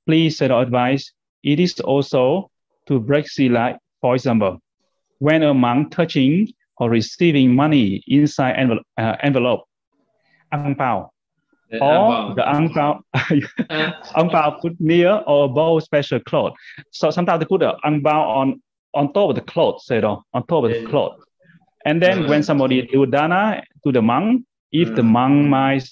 [0.06, 1.12] please said advice.
[1.42, 2.50] It is also
[2.86, 4.58] to break sila, for example,
[5.18, 9.64] when a monk touching or receiving money inside envelope, uh, envelope
[10.52, 11.10] ang pao,
[11.70, 13.00] The or the angpao,
[14.16, 16.54] angpao put near or above special cloth.
[16.90, 18.62] So sometimes they put the angpao on
[18.92, 21.18] on top of the cloth, say on top of the cloth.
[21.84, 25.88] And then when somebody do dana to the monk, if the monk might,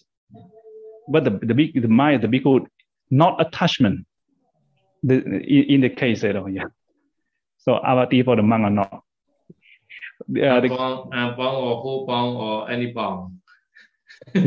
[1.09, 2.67] but the the big the mind the big bhikkhu
[3.11, 4.05] not attachment.
[5.03, 6.65] The in, in the case, you know, yeah.
[7.59, 8.93] So avati for the monk or not.
[8.93, 13.41] Uh, the, bong, uh, bong or whole bong or any bong.
[14.35, 14.41] Uh,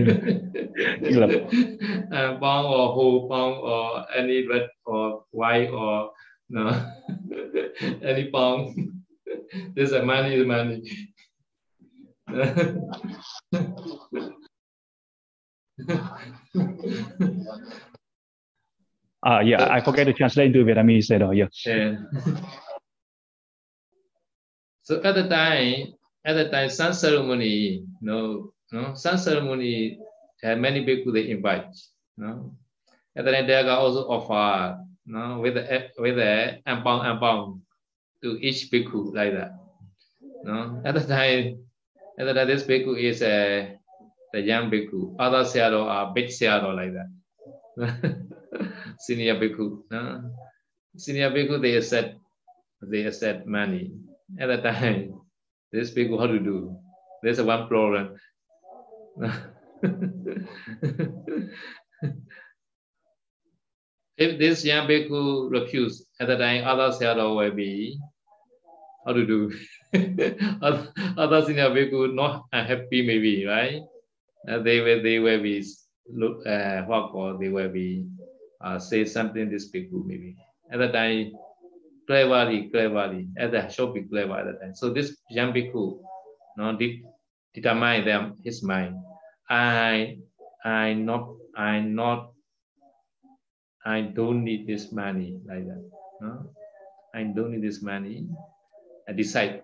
[2.40, 6.12] bong or whole bong or any red or white or
[6.50, 6.92] no
[8.02, 8.94] any bong.
[9.76, 10.84] this is money is money.
[19.26, 21.06] uh, yeah, I forget to translate into Vietnamese.
[21.06, 21.48] So, yeah.
[21.66, 21.96] yeah.
[24.84, 25.94] so at the time,
[26.26, 30.00] at the time, sun ceremony, no, no, sun ceremony
[30.42, 31.76] had many people they invite.
[32.18, 32.56] No,
[33.16, 37.62] at the time they also offer, no, with the with the ampong ampong
[38.24, 39.52] to each bhikkhu like that.
[40.44, 41.62] No, at the time
[42.18, 43.78] and then this bhikkhu is a
[44.34, 45.16] the young bhikkhu.
[45.20, 47.10] Other sayadaw are big sayadaw like that.
[49.00, 49.84] Senior bhikkhu.
[49.90, 50.32] No?
[50.98, 52.16] Senior bhikkhu they accept
[52.82, 53.92] they accept money.
[54.40, 55.20] At the time,
[55.72, 56.78] this bhikkhu how to do?
[57.24, 58.16] There's one problem.
[64.18, 67.98] If this young bhikkhu refuse, at the time other sayadaw will be
[69.06, 69.52] how to do?
[69.94, 70.16] In
[71.60, 73.82] a way not happy maybe, right?
[74.48, 75.64] Uh, they will they will be
[76.10, 78.06] look uh, what or they will be
[78.64, 80.36] uh, say something this people maybe.
[80.72, 81.34] At the time,
[82.08, 84.76] cleverly, cleverly, at the shop be clever at the time.
[84.76, 86.00] So this young bhikkhu,
[86.58, 87.04] no, de
[87.54, 88.96] determine them his mind.
[89.50, 90.18] I
[90.64, 92.32] I not I not
[93.86, 95.84] I don't need this money like that.
[96.22, 96.54] No?
[97.14, 98.28] I don't need this money.
[99.10, 99.64] I decide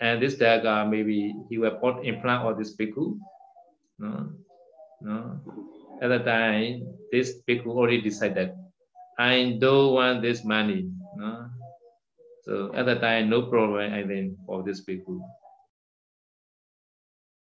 [0.00, 3.20] and this dagger maybe he will put in front of this bhikkhu.
[4.00, 4.32] No,
[5.04, 5.40] no.
[6.00, 8.56] At the time, this bhikkhu already decided,
[9.18, 10.88] I don't want this money.
[11.16, 11.52] No.
[12.48, 15.20] So at the time, no problem, I think, for this bhikkhu.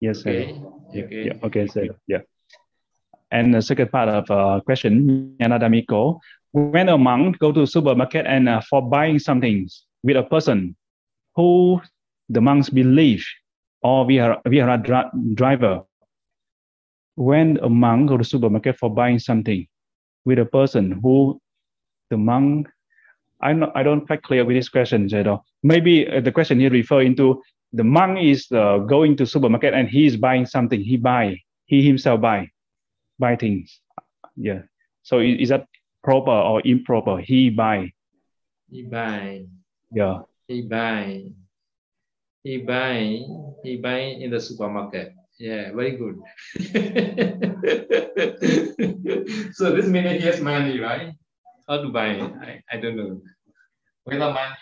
[0.00, 0.30] Yes, sir.
[0.30, 0.54] Okay.
[0.92, 1.24] Yeah, okay.
[1.26, 1.86] Yeah, okay, sir.
[2.06, 2.22] Yeah.
[3.30, 6.18] And the second part of uh, question, Yanadamiko,
[6.52, 9.68] when a monk go to supermarket and uh, for buying something
[10.02, 10.74] with a person
[11.36, 11.80] who
[12.28, 13.24] the monks believe
[13.82, 15.82] or we are we are a dri- driver
[17.16, 19.66] when a monk go to supermarket for buying something
[20.24, 21.40] with a person who
[22.10, 22.68] the monk
[23.40, 25.42] I'm not, I don't quite clear with this question, Jado.
[25.62, 27.40] Maybe uh, the question here referring to
[27.72, 30.80] the monk is uh, going to supermarket and he is buying something.
[30.80, 32.50] He buy, he himself buy,
[33.18, 33.80] buy things.
[34.36, 34.62] Yeah.
[35.02, 35.66] So is, is that
[36.02, 37.18] proper or improper?
[37.18, 37.92] He buy.
[38.70, 39.44] He buy.
[39.92, 40.20] Yeah.
[40.46, 41.24] He buy.
[42.48, 43.20] he buy
[43.62, 46.16] he buy in the supermarket yeah very good
[49.52, 51.12] so this means he has money right
[51.68, 52.08] how to buy
[52.48, 53.20] I, I don't know
[54.06, 54.54] without money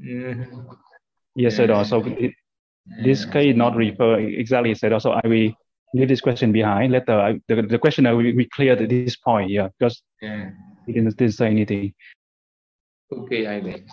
[0.00, 0.34] yeah.
[1.36, 2.02] yes sir also
[3.02, 5.50] this case not refer exactly said also i will
[5.94, 9.68] leave this question behind later the, the question I will, we clear this point yeah
[9.78, 10.50] because yeah
[10.86, 11.94] he didn't, say anything.
[13.12, 13.86] Okay, I think.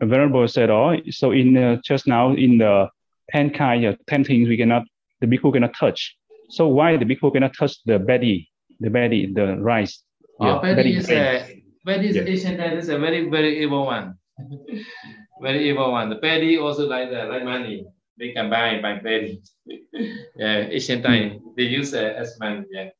[0.00, 2.88] Venerable said, "Oh, so in uh, just now in the
[3.30, 4.84] ten kind, uh, ten things we cannot,
[5.20, 6.16] the bhikkhu cannot touch.
[6.50, 8.50] So why the bhikkhu cannot touch the belly,
[8.80, 10.02] the belly, the rice?
[10.38, 12.22] Oh, yeah, belly is a is yeah.
[12.22, 14.14] Asian time is a very very evil one,
[15.42, 16.10] very evil one.
[16.10, 17.86] The belly also like that, like money.
[18.18, 19.40] They can buy by belly.
[20.36, 22.66] yeah, Asian time they use uh, as money.
[22.70, 22.90] Yeah.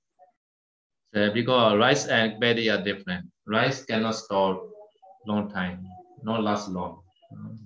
[1.35, 3.27] Because rice and paddy are different.
[3.47, 4.71] Rice cannot store
[5.27, 5.85] long time,
[6.23, 7.03] not last long.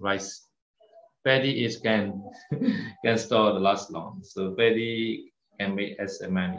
[0.01, 0.49] Rice,
[1.25, 2.25] paddy is can
[3.05, 4.21] can store the last long.
[4.25, 6.59] So paddy can be as a money.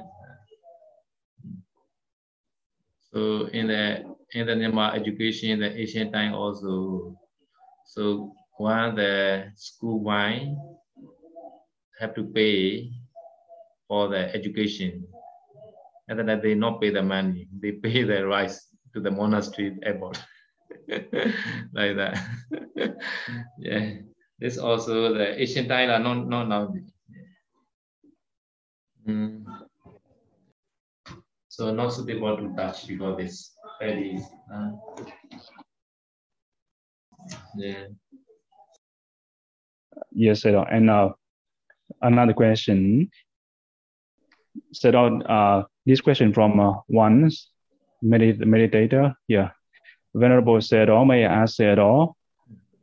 [3.12, 7.16] So in the in the Myanmar education in the ancient time also,
[7.86, 10.58] so one the school wine
[12.00, 12.92] have to pay
[13.88, 15.06] for the education
[16.08, 20.22] and then they not pay the money, they pay the rice to the monastery airport.
[20.88, 22.22] like that.
[23.60, 23.92] yeah.
[24.40, 26.74] This also the Asian Thailand, not, not now.
[29.08, 29.46] Mm.
[31.48, 34.20] So not suitable to touch because this very
[34.54, 34.72] uh,
[37.58, 37.86] yeah.
[40.12, 40.68] Yes, Sayadaw.
[40.72, 41.10] And uh,
[42.02, 43.10] another question.
[44.74, 47.30] Sayadaw, uh, this question from uh, one
[48.04, 49.16] medit- meditator.
[49.28, 49.52] Yeah.
[50.14, 52.14] Venerable Sayadaw, may I ask Sayadaw,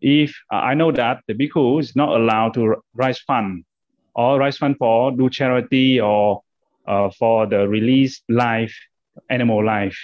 [0.00, 3.64] if uh, I know that the bhikkhu is not allowed to raise fund
[4.14, 6.42] or raise fund for do charity or
[6.86, 8.74] uh, for the released life,
[9.30, 9.96] animal life.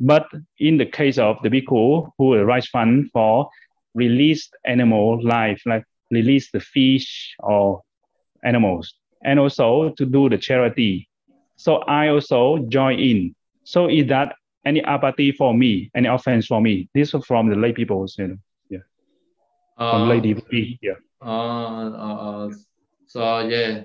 [0.00, 0.26] But
[0.58, 3.48] in the case of the bhikkhu who will raise fund for
[3.94, 7.82] released animal life, like release the fish or
[8.44, 11.08] animals, and also to do the charity.
[11.56, 13.34] So I also join in.
[13.64, 14.34] So is that
[14.66, 16.88] any apathy for me, any offense for me?
[16.94, 18.36] This is from the lay people, you know,
[18.68, 18.84] yeah.
[19.78, 20.94] From Uh, lay devotee, yeah.
[21.22, 22.50] uh, uh, uh,
[23.06, 23.84] so yeah,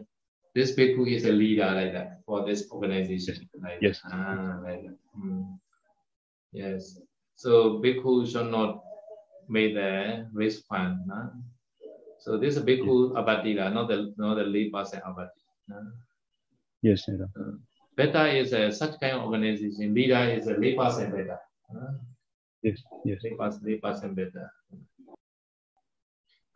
[0.55, 3.47] this bhikkhu is a leader like that for this organization.
[3.61, 4.01] Like Yes.
[4.03, 4.97] Ah, like that.
[5.17, 5.59] Mm.
[6.51, 6.99] Yes.
[7.35, 8.83] So bhikkhu should not
[9.47, 10.27] make the
[10.69, 11.07] fund.
[11.07, 11.29] Nah?
[12.19, 15.41] So this is bhikkhu abatila, not the not the lead person abati.
[15.67, 15.81] Nah?
[16.81, 17.29] Yes, Sayadaw.
[17.95, 19.93] Beta is a such kind of organization.
[19.93, 21.39] Leader is a lead person beta.
[21.73, 21.91] Nah?
[22.63, 23.19] yes, yes.
[23.23, 24.49] Lead person, lead person beta.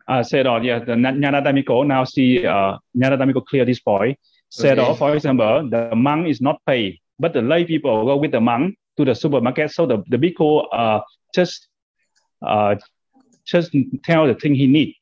[0.08, 4.18] uh, said off, yeah, the Nyanadamiko now see uh, Nyanadamiko clear this point.
[4.50, 4.88] Said Okay.
[4.88, 8.40] off, for example, the monk is not paid, but the lay people go with the
[8.40, 9.70] monk to the supermarket.
[9.70, 11.00] So the, the bhikkhu uh,
[11.34, 11.68] just
[12.46, 12.76] uh,
[13.44, 13.74] just
[14.04, 14.96] tell the thing he need.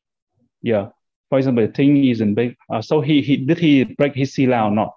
[0.61, 0.89] Yeah.
[1.29, 2.55] For example, the thing isn't big.
[2.71, 4.93] Uh, so he, he did he break his sila or not?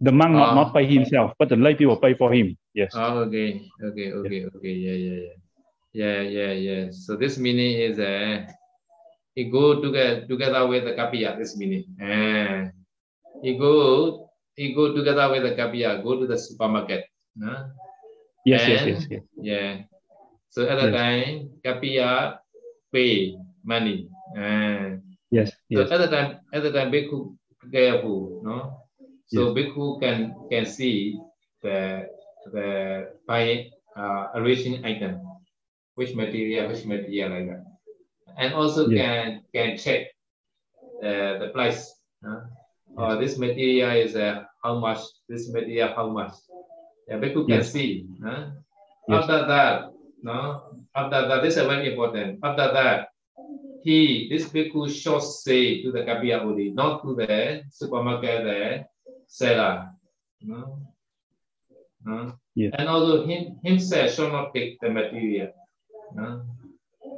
[0.00, 0.54] The monk not, Ah.
[0.54, 2.56] not pay himself, but the lay people pay for him.
[2.74, 2.90] Yes.
[2.94, 4.74] Oh, okay, okay, okay, okay.
[4.74, 5.36] Yeah, yeah, yeah.
[5.92, 6.82] Yeah, yeah, yeah.
[6.90, 8.48] So this meaning is uh,
[9.36, 11.38] it go together together with the kapiya.
[11.38, 11.84] This meaning.
[12.00, 12.72] Eh.
[13.44, 16.02] It go it go together with the kapiya.
[16.02, 17.04] Go to the supermarket.
[17.36, 17.70] Nah?
[18.44, 19.22] Yes, yes, yes, yes.
[19.36, 19.72] Yeah.
[20.50, 20.96] So at the Yes.
[20.96, 21.30] time,
[21.64, 22.38] kapiya
[22.92, 24.08] pay money.
[24.36, 24.98] Eh.
[25.30, 27.32] Yes, So yes, at the time, at the time, bhikkhu
[27.72, 28.84] careful, no.
[29.32, 31.16] So bhikkhu can can see
[31.62, 32.04] the
[32.52, 32.66] the
[33.26, 35.20] by uh, arranging item,
[35.96, 37.64] which material, which material like that,
[38.36, 39.00] and also Yeah.
[39.00, 39.24] can
[39.56, 40.12] can check
[41.02, 41.88] uh, the price.
[42.26, 42.44] Uh,
[42.96, 45.00] or this material is uh, how much?
[45.28, 46.36] This material how much?
[47.08, 47.72] Yeah, bhikkhu can Yes.
[47.72, 48.06] see.
[48.24, 48.50] Uh,
[49.08, 49.24] Yes.
[49.26, 49.90] After that,
[50.22, 50.38] no.
[50.94, 52.38] After that, this is very important.
[52.42, 53.08] After that,
[53.82, 58.84] he, this bhikkhu should say to the kapiya only, not to the supermarket the
[59.26, 59.90] seller.
[60.40, 60.78] No?
[62.04, 62.32] No?
[62.54, 62.72] Yes.
[62.78, 65.50] And also him, himself should not take the material
[66.14, 66.46] no?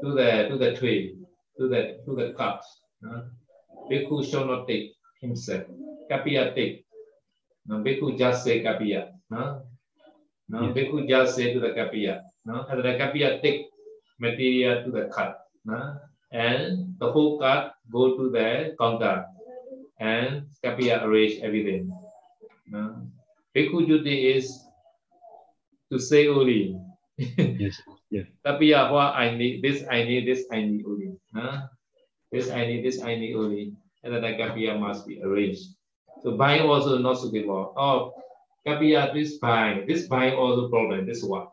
[0.03, 1.19] to the to the tree,
[1.59, 2.65] to the to the cups.
[3.03, 3.29] No?
[3.91, 5.65] Bhikkhu should not take himself.
[6.11, 6.87] Kapiya take.
[7.67, 9.13] No, bhikkhu just say kapiya.
[9.29, 9.63] No?
[10.49, 10.77] No, Yes.
[10.77, 12.21] bhikkhu just say to the kapiya.
[12.45, 12.67] No?
[12.69, 13.67] And the kapiya take
[14.21, 15.41] material to the cut.
[15.65, 15.97] No?
[16.33, 19.25] And the whole cut go to the counter.
[20.01, 21.89] And kapiya arrange everything.
[22.69, 23.09] No?
[23.57, 24.53] Bhikkhu duty is
[25.93, 26.77] to say only.
[27.19, 27.81] yes.
[28.45, 31.17] Kapiya, what I need, this I need, this I need only.
[31.35, 31.67] Huh?
[32.31, 33.73] This I need, this I need only.
[34.03, 35.73] And then the kapiya must be arranged.
[36.23, 37.73] So buying also not suitable.
[37.77, 38.13] Oh,
[38.67, 41.47] kapiya, this buying, this buying also problem, this one.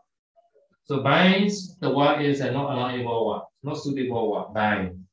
[0.86, 1.50] So buying,
[1.80, 5.06] the one is a not allowable one, not suitable one, buying.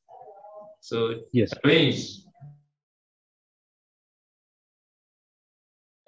[0.81, 1.51] So Yes.
[1.63, 2.23] arrange.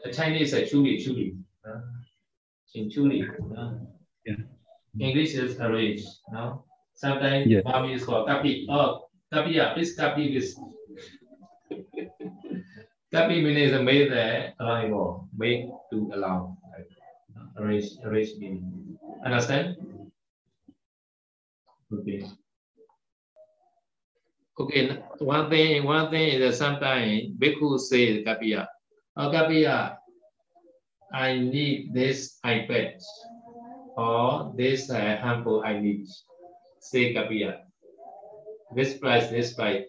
[0.04, 1.38] The Chinese are chuli, chuli.
[1.66, 1.82] Uh,
[2.74, 3.22] in chuli.
[3.56, 3.78] Uh,
[4.26, 4.36] Yeah.
[5.00, 6.04] English is arrange.
[6.32, 6.64] No?
[6.94, 7.62] Sometimes Yeah.
[7.66, 8.68] mommy is called kapi.
[8.70, 10.58] Oh, kapi, yeah, please kapi this.
[13.14, 16.58] Kapi meaning is made the allowable, made to allow.
[17.58, 18.98] Arrange, arrange meaning.
[19.26, 19.76] Understand?
[21.92, 22.24] Okay.
[24.60, 28.68] Okay, one thing, one thing is that sometimes bhikkhu say kapiya,
[29.18, 29.98] oh kapiya,
[31.12, 33.02] I need this iPad
[33.98, 36.08] or this uh, handful I need.
[36.80, 37.66] Say kapiya.
[38.76, 39.84] This price, this price,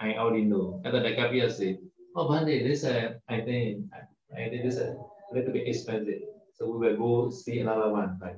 [0.00, 0.82] I already know.
[0.84, 1.78] And then the kapiya say,
[2.20, 3.88] oh Bande, this uh, I think
[4.36, 6.20] I think this uh, a little bit expensive.
[6.54, 8.18] So we will go see another one.
[8.20, 8.36] Right?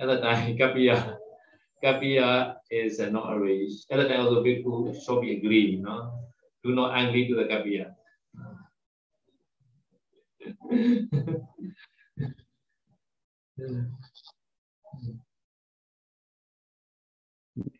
[0.00, 1.16] At the time, kapiya,
[1.82, 3.86] kapiya is uh, not arranged.
[3.90, 6.18] At time, also bhikkhu should be agree, no?
[6.64, 7.94] Do not angry to the kapiya.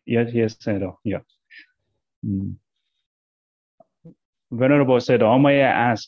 [0.07, 0.95] Yes, yes, Sayadaw.
[1.03, 1.19] Yeah.
[2.25, 2.55] Mm.
[4.51, 6.07] Venerable Sayadaw, may I ask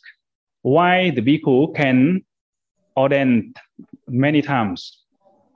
[0.61, 2.21] why the bhikkhu can
[2.97, 3.53] ordain
[4.07, 5.03] many times,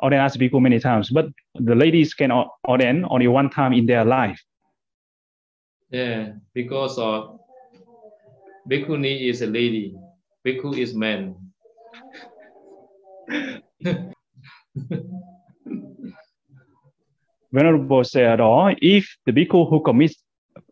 [0.01, 2.31] ordain as bhikkhu many times, but the ladies can
[2.67, 4.39] ordain only one time in their life?
[5.91, 7.39] Yeah, because of
[8.69, 9.93] Bhikkhuni is a lady,
[10.45, 11.35] Bhikkhu is man.
[17.51, 20.15] Venerable said, "Oh, if the bhikkhu who commits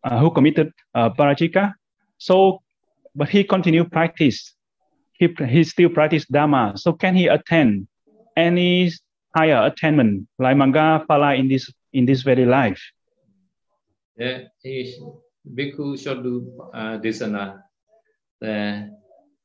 [0.03, 1.73] uh, who committed uh, parajika,
[2.21, 2.61] so
[3.15, 4.53] but he continue practice,
[5.13, 6.73] he he still practice dharma.
[6.77, 7.87] So can he attend
[8.37, 8.91] any
[9.35, 12.79] higher attainment like Magga Phala in this in this very life?"
[14.17, 14.93] Yeah, he
[15.57, 17.63] bhikkhu should uh, dhisana.
[18.37, 18.93] Uh,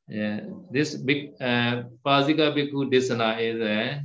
[0.09, 4.03] yeah, this big uh, Pajika bhikkhu dhisana is a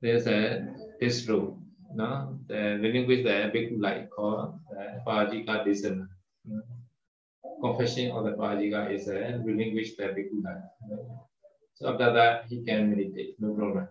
[0.00, 0.64] there's a
[0.98, 1.60] this rule.
[1.94, 6.08] No, the language the bhikkhu like called the Pajika dhisana.
[7.60, 10.98] Confession of the Pajika is a language the bhikkhu like.
[11.74, 13.88] So after that he can meditate, no problem.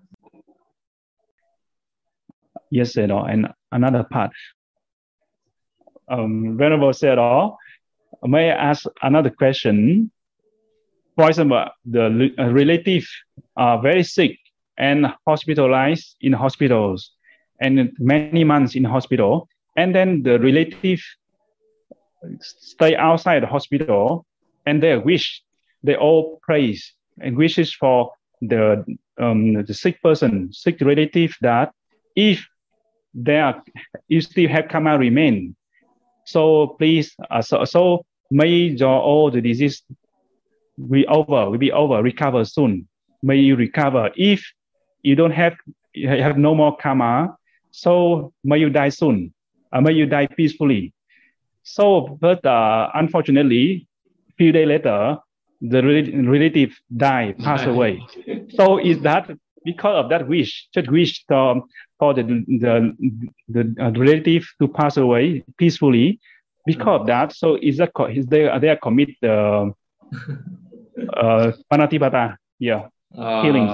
[2.71, 4.31] Yes, you know, and another part.
[6.07, 7.57] Um, Venerable said, "Oh,
[8.23, 10.11] may I ask another question?
[11.15, 13.07] For example, the uh, relative
[13.55, 14.37] are very sick
[14.77, 17.11] and hospitalized in hospitals
[17.61, 19.47] and many months in hospital,
[19.77, 21.01] and then the relative
[22.39, 24.25] stay outside the hospital
[24.65, 25.41] and they wish
[25.83, 28.11] they all praise and wishes for
[28.41, 28.83] the
[29.17, 31.71] um, the sick person, sick relative that
[32.15, 32.45] if
[33.13, 33.63] they are
[34.07, 35.55] you still have karma remain.
[36.25, 39.83] So please, uh, so, so may your all the disease
[40.89, 42.87] be over, will be over, recover soon.
[43.21, 44.09] May you recover.
[44.15, 44.43] If
[45.01, 45.55] you don't have
[45.93, 47.37] you have no more karma,
[47.71, 49.33] so may you die soon.
[49.71, 50.93] Uh, may you die peacefully.
[51.65, 53.87] So, but uh, unfortunately,
[54.37, 55.17] few days later,
[55.61, 58.01] the relative die, pass away.
[58.55, 59.29] so is that
[59.63, 61.63] because of that wish, just wish um,
[61.97, 62.93] for the the,
[63.49, 66.19] the uh, relative to pass away peacefully?
[66.67, 69.73] Because of that, so is that is they they commit the
[71.13, 73.67] uh, panatipata, yeah, uh, healing.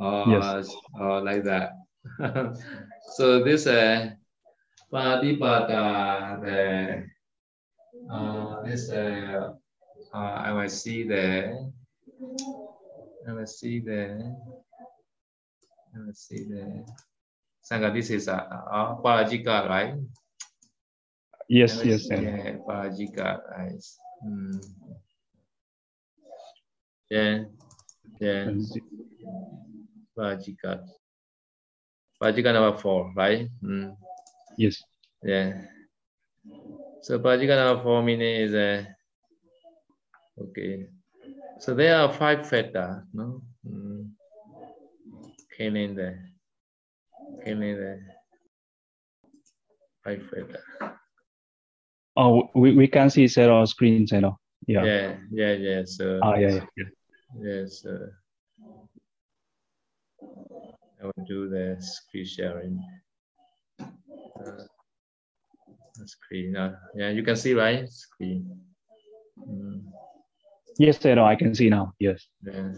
[0.00, 0.74] Uh, yes.
[0.98, 1.72] Uh, like that.
[3.16, 4.10] so this uh,
[4.92, 7.04] panatipata, the
[8.10, 9.52] uh, this uh,
[10.14, 11.52] uh, I will see the
[13.28, 14.34] I will see the
[15.94, 16.84] I will see the
[17.62, 17.92] Sangha.
[17.92, 19.94] This is a uh, uh, parajika, right?
[21.48, 23.84] Yes, yes, yeah, parajika, right?
[24.24, 24.60] Mm.
[27.10, 27.44] Yeah,
[28.20, 28.52] yeah.
[30.16, 30.84] Vajika.
[32.20, 33.48] Vajika number four, right?
[33.62, 33.96] Mm.
[34.58, 34.82] Yes.
[35.22, 35.52] Yeah.
[37.02, 38.88] So four meaning is a
[40.36, 40.88] okay.
[41.60, 43.40] So there are five feta, no?
[43.64, 44.10] Mm.
[45.56, 46.18] Killing the
[47.44, 48.00] killing the
[50.02, 50.58] five feta.
[52.16, 54.38] Oh, we, we can see several screens, you know.
[54.66, 54.84] Yeah.
[54.84, 55.82] Yeah, yeah, yeah.
[55.84, 56.64] So Ah, yeah, yeah.
[56.76, 56.84] yeah.
[57.40, 57.86] Yes.
[57.86, 58.08] Uh,
[61.00, 62.82] I will do the screen sharing.
[64.38, 66.56] Uh, screen.
[66.56, 67.88] Uh, yeah, you can see, right?
[67.88, 68.48] Screen.
[69.38, 69.82] Mm.
[70.78, 71.24] Yes, I know.
[71.24, 71.92] I can see now.
[71.98, 72.26] Yes.
[72.42, 72.72] Yeah.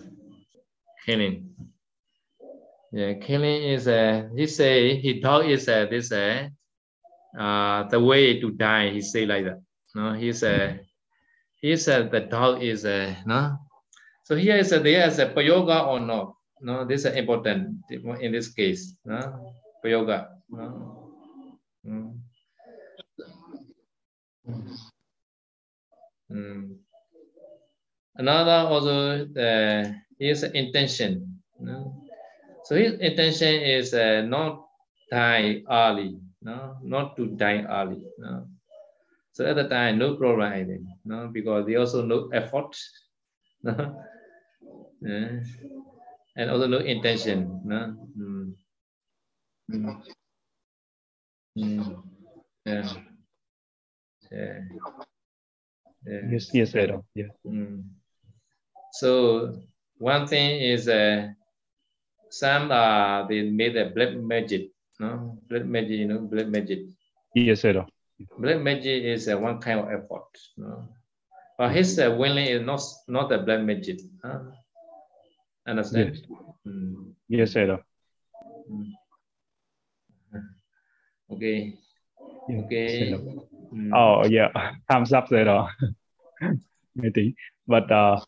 [1.05, 1.51] Killing.
[2.93, 4.01] Yeah, killing is a.
[4.01, 6.51] Uh, he say he talk is a, uh, this a.
[7.39, 8.91] Uh, uh, the way to die.
[8.91, 9.61] He say like that.
[9.95, 10.81] No, he said.
[11.61, 13.59] He said the dog is a no
[14.31, 16.37] so here is a, there is a payoga or no?
[16.61, 18.95] No, this is important in this case.
[19.05, 19.53] No?
[19.85, 20.29] Payoga.
[20.49, 21.00] No?
[26.31, 26.77] Mm.
[28.17, 31.41] Another also uh, is intention.
[31.59, 31.95] No?
[32.65, 34.67] So his intention is uh, not
[35.11, 38.05] die early, no, not to die early.
[38.19, 38.47] No.
[39.33, 42.77] So at the time, no problem, I think, no, because they also no effort.
[43.63, 43.77] No?
[45.03, 45.41] yeah.
[46.37, 47.61] and also no intention.
[47.65, 47.97] No?
[48.19, 48.55] Mm.
[49.71, 50.03] Mm.
[51.59, 52.03] Mm.
[52.65, 52.95] Yeah.
[54.31, 54.59] Yeah.
[56.07, 56.21] yeah.
[56.31, 56.99] Yes, yes, I.
[57.15, 57.35] Yeah.
[57.47, 57.85] Mm.
[58.93, 59.59] So
[59.99, 61.29] one thing is uh,
[62.31, 66.87] some uh, they made a black magic, no black magic, you know, black magic.
[67.35, 67.85] Yes, I.
[68.39, 70.89] Black magic is uh, one kind of effort, no.
[71.59, 74.01] But his uh, willing is not not a black magic.
[74.25, 74.41] Huh?
[75.67, 76.17] Understand?
[76.17, 76.25] Yes,
[76.67, 77.13] mm.
[77.29, 77.79] yes I.
[78.71, 78.95] Mm.
[81.31, 81.75] Okay.
[82.49, 83.50] Yes, okay.
[83.73, 83.91] Mm.
[83.95, 84.51] Oh yeah,
[84.91, 85.49] thumbs up there.
[85.49, 85.69] I
[87.15, 87.37] think,
[87.69, 88.21] but uh,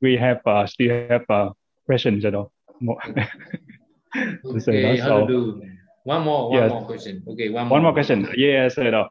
[0.00, 1.50] we have uh, still have uh,
[1.86, 2.50] questions, you know.
[2.80, 3.00] More.
[3.06, 5.62] okay, how so, to do?
[6.04, 6.70] One more, one yes.
[6.70, 7.22] more question.
[7.26, 8.28] Okay, one, one more, more question.
[8.36, 9.08] Yes, you know.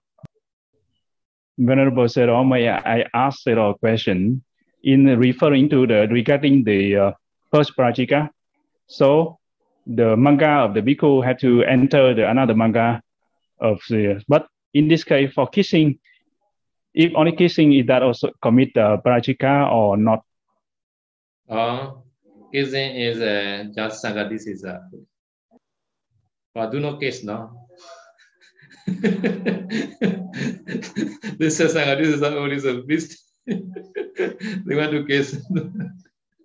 [1.58, 4.44] Venerable Sayadaw, may I ask Sayadaw a question
[4.84, 7.12] in referring to the regarding the uh,
[7.52, 8.30] first Parajika?
[8.88, 9.40] So
[9.86, 13.02] the manga of the bhikkhu had to enter the another manga
[13.60, 16.00] of the but in this case for kissing
[16.94, 20.24] if only kissing is that also commit uh, prajika or not?
[21.50, 21.92] Uh,
[22.54, 24.90] kissing is uh, just sanghadisesa a
[26.54, 27.68] but do not kiss no.
[31.40, 35.42] This is sanghadisesa a, only a beast they want to kiss.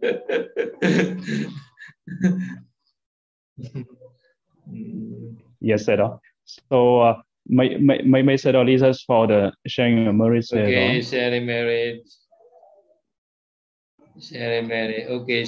[5.61, 6.21] Yes, sir.
[6.71, 10.53] So uh, may may may may say reasons for the sharing of marriage.
[10.53, 12.05] Okay, sharing marriage.
[14.21, 15.07] Sharing marriage.
[15.09, 15.47] Okay,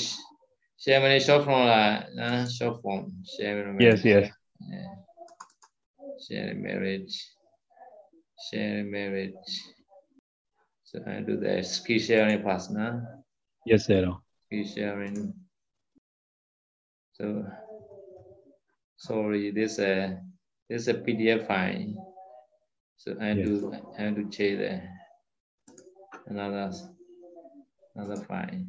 [0.79, 3.13] sharing marriage short form lah, uh, short form.
[3.25, 4.05] Sharing marriage.
[4.05, 4.33] Yes, yes.
[4.65, 4.95] Yeah.
[6.29, 7.15] Sharing marriage.
[8.51, 9.51] Sharing marriage.
[10.85, 13.01] So I do the ski sharing first, nah?
[13.65, 14.11] Yes, sir.
[14.47, 15.35] Ski sharing.
[17.13, 17.45] So
[18.97, 20.17] sorry, this uh
[20.71, 22.15] this is a PDF file.
[22.97, 23.49] So I yes.
[23.49, 24.81] do I have to change the
[26.29, 26.71] another
[27.97, 28.63] another file.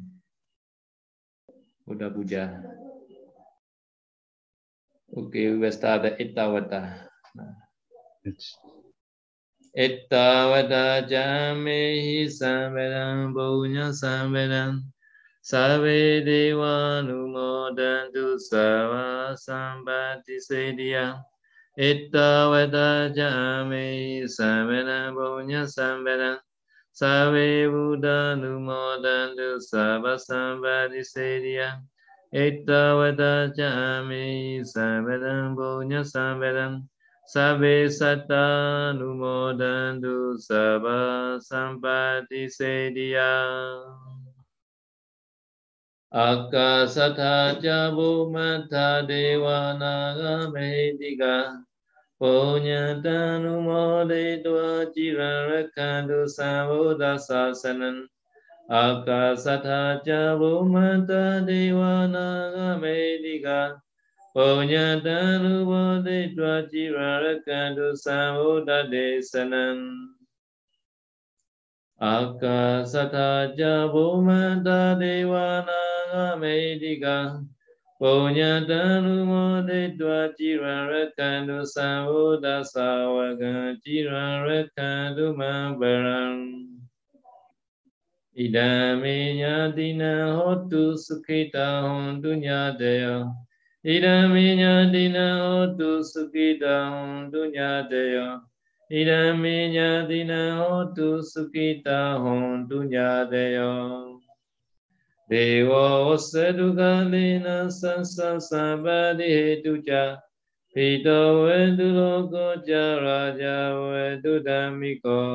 [1.86, 2.60] Buddha Puja.
[5.16, 7.06] Okay, we will start the Ittavata.
[8.24, 8.56] It's
[9.78, 14.90] Ittavata Jamehi Samvedam Bunya Samvedam
[15.40, 21.22] Save Deva Numodantu Sava Sambati Sediya
[21.72, 26.36] Ita vata jami samena punya sambena
[26.92, 31.80] save buddha numodantu sabba sambadi sedia
[32.28, 36.84] Ita vata jami samena punya sambena
[37.24, 43.32] save satta numodantu sabba sambadi sedia
[46.18, 48.74] อากาศธาจาบุมัตถ
[49.06, 49.12] เด
[49.44, 50.56] วานากเม
[51.00, 51.38] ติกา
[52.20, 52.34] ปุ
[52.64, 52.70] ญญ
[53.04, 53.68] ตานุโม
[54.10, 54.58] ทิตว
[54.94, 57.96] จิรรักขันตุสัมพุทธัสสะสนัน
[58.74, 61.10] อากาศธาจาบุมัตถ
[61.46, 62.84] เดวานากเม
[63.24, 63.60] ติกา
[64.34, 65.72] ปุญญตานุโม
[66.06, 68.94] ทิตวจิรรักขันตุสัมพุทธเด
[69.30, 69.78] สนัน
[72.02, 77.38] akka satha cha bhumata devana amedika
[78.00, 86.66] punya tanu mo de tua chira rakandu savuda savaga chira rakandu mabaram
[88.34, 93.30] idame nyadina hotu sukhita hontu nyadaya
[93.86, 98.42] idame nyadina hotu sukhita hontu nyadaya
[98.91, 103.81] ဣဒံမေညာတိနံဟောတုสุခိတံဟွန်တုညာတယော
[105.31, 105.71] ဒေဝ
[106.31, 106.81] သတုက
[107.13, 107.47] လေန
[107.79, 107.83] သသ
[108.15, 108.85] သဗ္ဗ
[109.19, 109.93] တိဟေတုကြ
[110.71, 112.73] ဖိတောဝေတုလောကောကြ
[113.03, 113.43] ရာဇ
[113.89, 115.31] ဝေတုဓမ္မိကော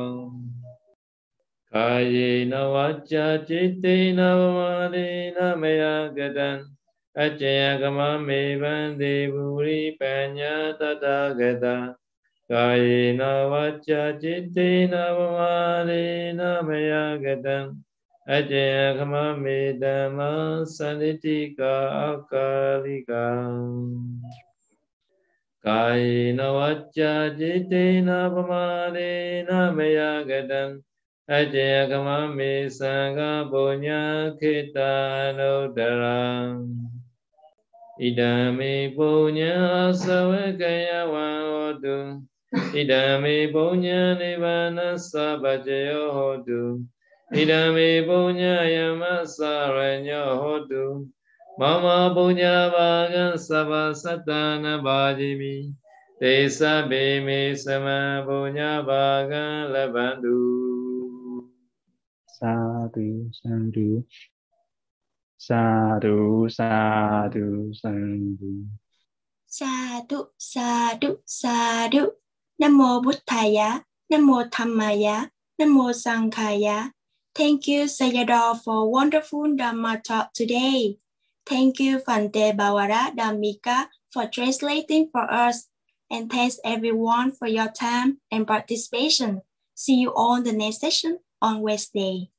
[1.71, 4.59] ကာယေနဝါจာจิตတေနဝမ
[4.93, 5.07] လေ
[5.37, 5.83] နမယ
[6.17, 6.49] ကတံ
[7.21, 10.01] အကျယကမမေဗန္တိဘူရိပ
[10.37, 11.05] ညာတတ
[11.39, 11.65] ဂတ
[12.48, 17.76] Kai na vacha chitti na vamari na mayagatam
[18.26, 23.52] Ajaya kamamidama sanitika akalikam
[25.62, 30.80] Kai na vacha chitti na vamari na mayagatam
[31.28, 36.64] Ajaya kamamisanga punya kita nodaram
[38.00, 41.28] Idami punya sawakaya wa
[41.68, 42.24] odu
[42.54, 46.80] Idame bonya nirvana sabajayo hodu.
[47.32, 51.08] Idame bonya yama saranyo hodu.
[51.58, 55.74] Mama bonya vagan sabasatana bhajimi.
[56.18, 61.44] Te sabe me sama bonya vagan labandu.
[62.38, 64.04] Sadhu, sadhu.
[65.36, 68.66] Sadhu, sadhu, sadhu.
[69.46, 72.16] Sadhu, sadhu, sadhu.
[72.60, 75.92] Nam mô Buddhaya, Nam mô Dhammaya, Nam mô
[77.34, 80.98] Thank you Sayadaw for wonderful Dhamma talk today.
[81.46, 85.68] Thank you Bhante Bawara Dhammika for translating for us.
[86.10, 89.42] And thanks everyone for your time and participation.
[89.76, 92.30] See you on the next session on Wednesday.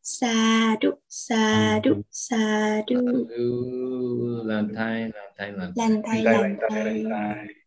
[0.00, 3.28] Sadu, sadu, sadu.
[4.48, 5.12] Lantai.
[5.12, 6.24] Lantai, lantai.
[6.24, 7.04] lantai.
[7.04, 7.59] lantai.